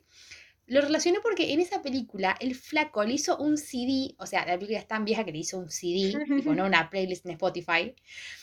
[0.67, 4.53] Lo relacioné porque en esa película el flaco le hizo un CD, o sea, la
[4.53, 7.95] película es tan vieja que le hizo un CD, tipo, no una playlist en Spotify.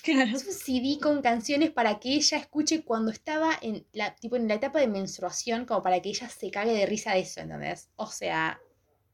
[0.02, 0.36] Claro.
[0.36, 4.48] Es un CD con canciones para que ella escuche cuando estaba en la, tipo, en
[4.48, 7.90] la etapa de menstruación, como para que ella se cague de risa de eso, ¿entendés?
[7.94, 8.60] O sea,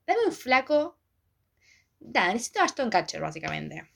[0.07, 0.99] dame un flaco.
[2.01, 3.94] Nada, necesito a Ashton Catcher, básicamente.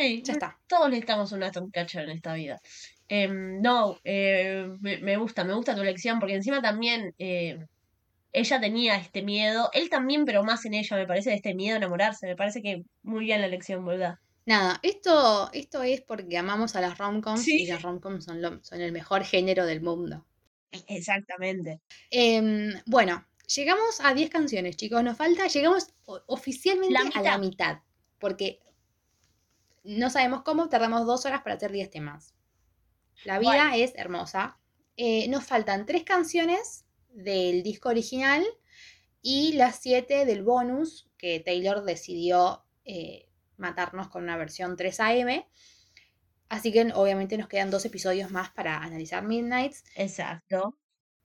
[0.00, 0.58] Sí, Ya está.
[0.66, 2.60] todos necesitamos un Aston Catcher en esta vida.
[3.08, 7.66] Em, no, eh, me, me gusta, me gusta tu elección, porque encima también eh,
[8.32, 11.74] ella tenía este miedo, él también, pero más en ella, me parece, de este miedo
[11.74, 12.26] a enamorarse.
[12.28, 14.14] Me parece que muy bien la elección, ¿verdad?
[14.46, 17.64] Nada, esto, esto es porque amamos a las romcoms Sí.
[17.64, 20.26] y las romcoms son, lo- son el mejor género del mundo.
[20.88, 21.80] Exactamente.
[22.10, 25.02] Em, bueno, llegamos a 10 canciones, chicos.
[25.02, 25.88] Nos falta, llegamos
[26.26, 27.78] oficialmente La a la mitad.
[28.18, 28.60] Porque
[29.82, 32.34] no sabemos cómo, tardamos dos horas para hacer 10 temas.
[33.24, 33.74] La vida Bueno.
[33.74, 34.58] es hermosa.
[34.96, 38.44] Eh, nos faltan tres canciones del disco original
[39.22, 45.44] y las siete del bonus que Taylor decidió eh, matarnos con una versión 3 AM.
[46.48, 50.76] Así que obviamente nos quedan dos episodios más para analizar Midnights Exacto.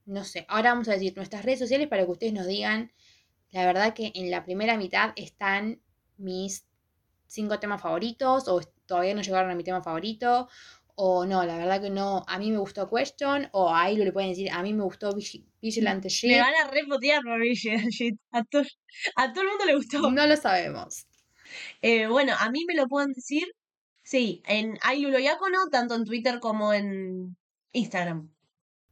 [0.05, 2.91] no sé, ahora vamos a decir nuestras redes sociales para que ustedes nos digan,
[3.49, 5.81] la verdad que en la primera mitad están
[6.17, 6.67] mis
[7.27, 10.47] cinco temas favoritos o todavía no llegaron a mi tema favorito
[10.97, 14.13] o no, la verdad que no, a mí me gustó Question o a Ailu le
[14.13, 17.89] pueden decir, a mí me gustó Vigi- Vigilante Me Ship, van a repotear por Bridget,
[17.89, 18.17] shit.
[18.31, 18.63] A, to-
[19.17, 20.09] a todo el mundo le gustó.
[20.11, 21.05] no lo sabemos.
[21.81, 23.43] Eh, bueno, a mí me lo pueden decir,
[24.03, 27.35] sí, en Ailulo Diácono, tanto en Twitter como en
[27.73, 28.31] Instagram.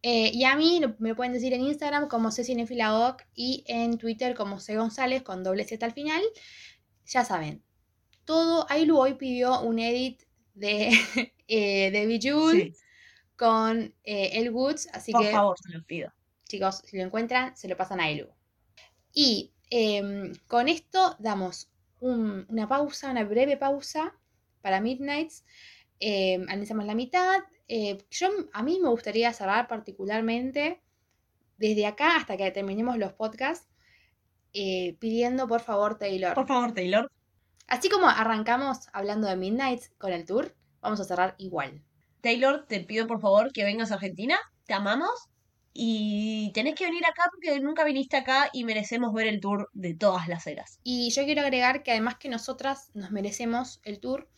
[0.02, 3.98] Eh, y a mí lo- me lo pueden decir en Instagram como Cecinefiladoc y en
[3.98, 6.22] Twitter como C González con doble Z al final.
[7.06, 7.64] Ya saben,
[8.26, 8.66] todo.
[8.70, 10.90] Ailu hoy pidió un edit de,
[11.48, 12.74] eh, de Sí,
[13.36, 16.12] con eh, El Woods, así por que favor, se los pido.
[16.48, 18.28] chicos, si lo encuentran, se lo pasan a Ailu.
[19.14, 21.70] Y em, con esto damos
[22.00, 24.16] un- una pausa, una breve pausa
[24.62, 25.44] para Midnights.
[26.00, 27.42] Em, analizamos la mitad.
[27.68, 30.82] Eh, yo, a mí me gustaría cerrar particularmente
[31.58, 33.68] desde acá hasta que terminemos los podcasts,
[34.54, 36.34] eh, pidiendo por favor, Taylor.
[36.34, 37.10] Por favor, Taylor.
[37.68, 41.84] Así como arrancamos hablando de Midnights con el tour, vamos a cerrar igual.
[42.22, 44.38] Taylor, te pido por favor que vengas a Argentina.
[44.66, 45.30] Te amamos.
[45.74, 49.96] Y tenés que venir acá porque nunca viniste acá y merecemos ver el tour de
[49.96, 50.80] todas las eras.
[50.84, 54.30] Y yo quiero agregar que además que nosotras nos merecemos el tour,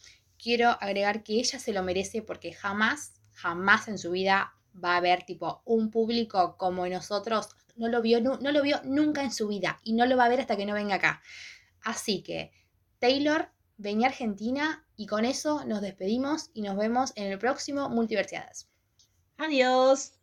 [0.41, 4.97] quiero agregar que ella se lo merece porque jamás, jamás en su vida va a
[4.97, 7.49] haber tipo un público como nosotros.
[7.75, 10.29] No lo vio, no lo vio nunca en su vida y no lo va a
[10.29, 11.21] ver hasta que no venga acá.
[11.83, 12.51] Así que,
[13.05, 18.67] Taylor, vení Argentina y con eso nos despedimos y nos vemos en el próximo Multiversiadas.
[19.37, 20.14] Adiós.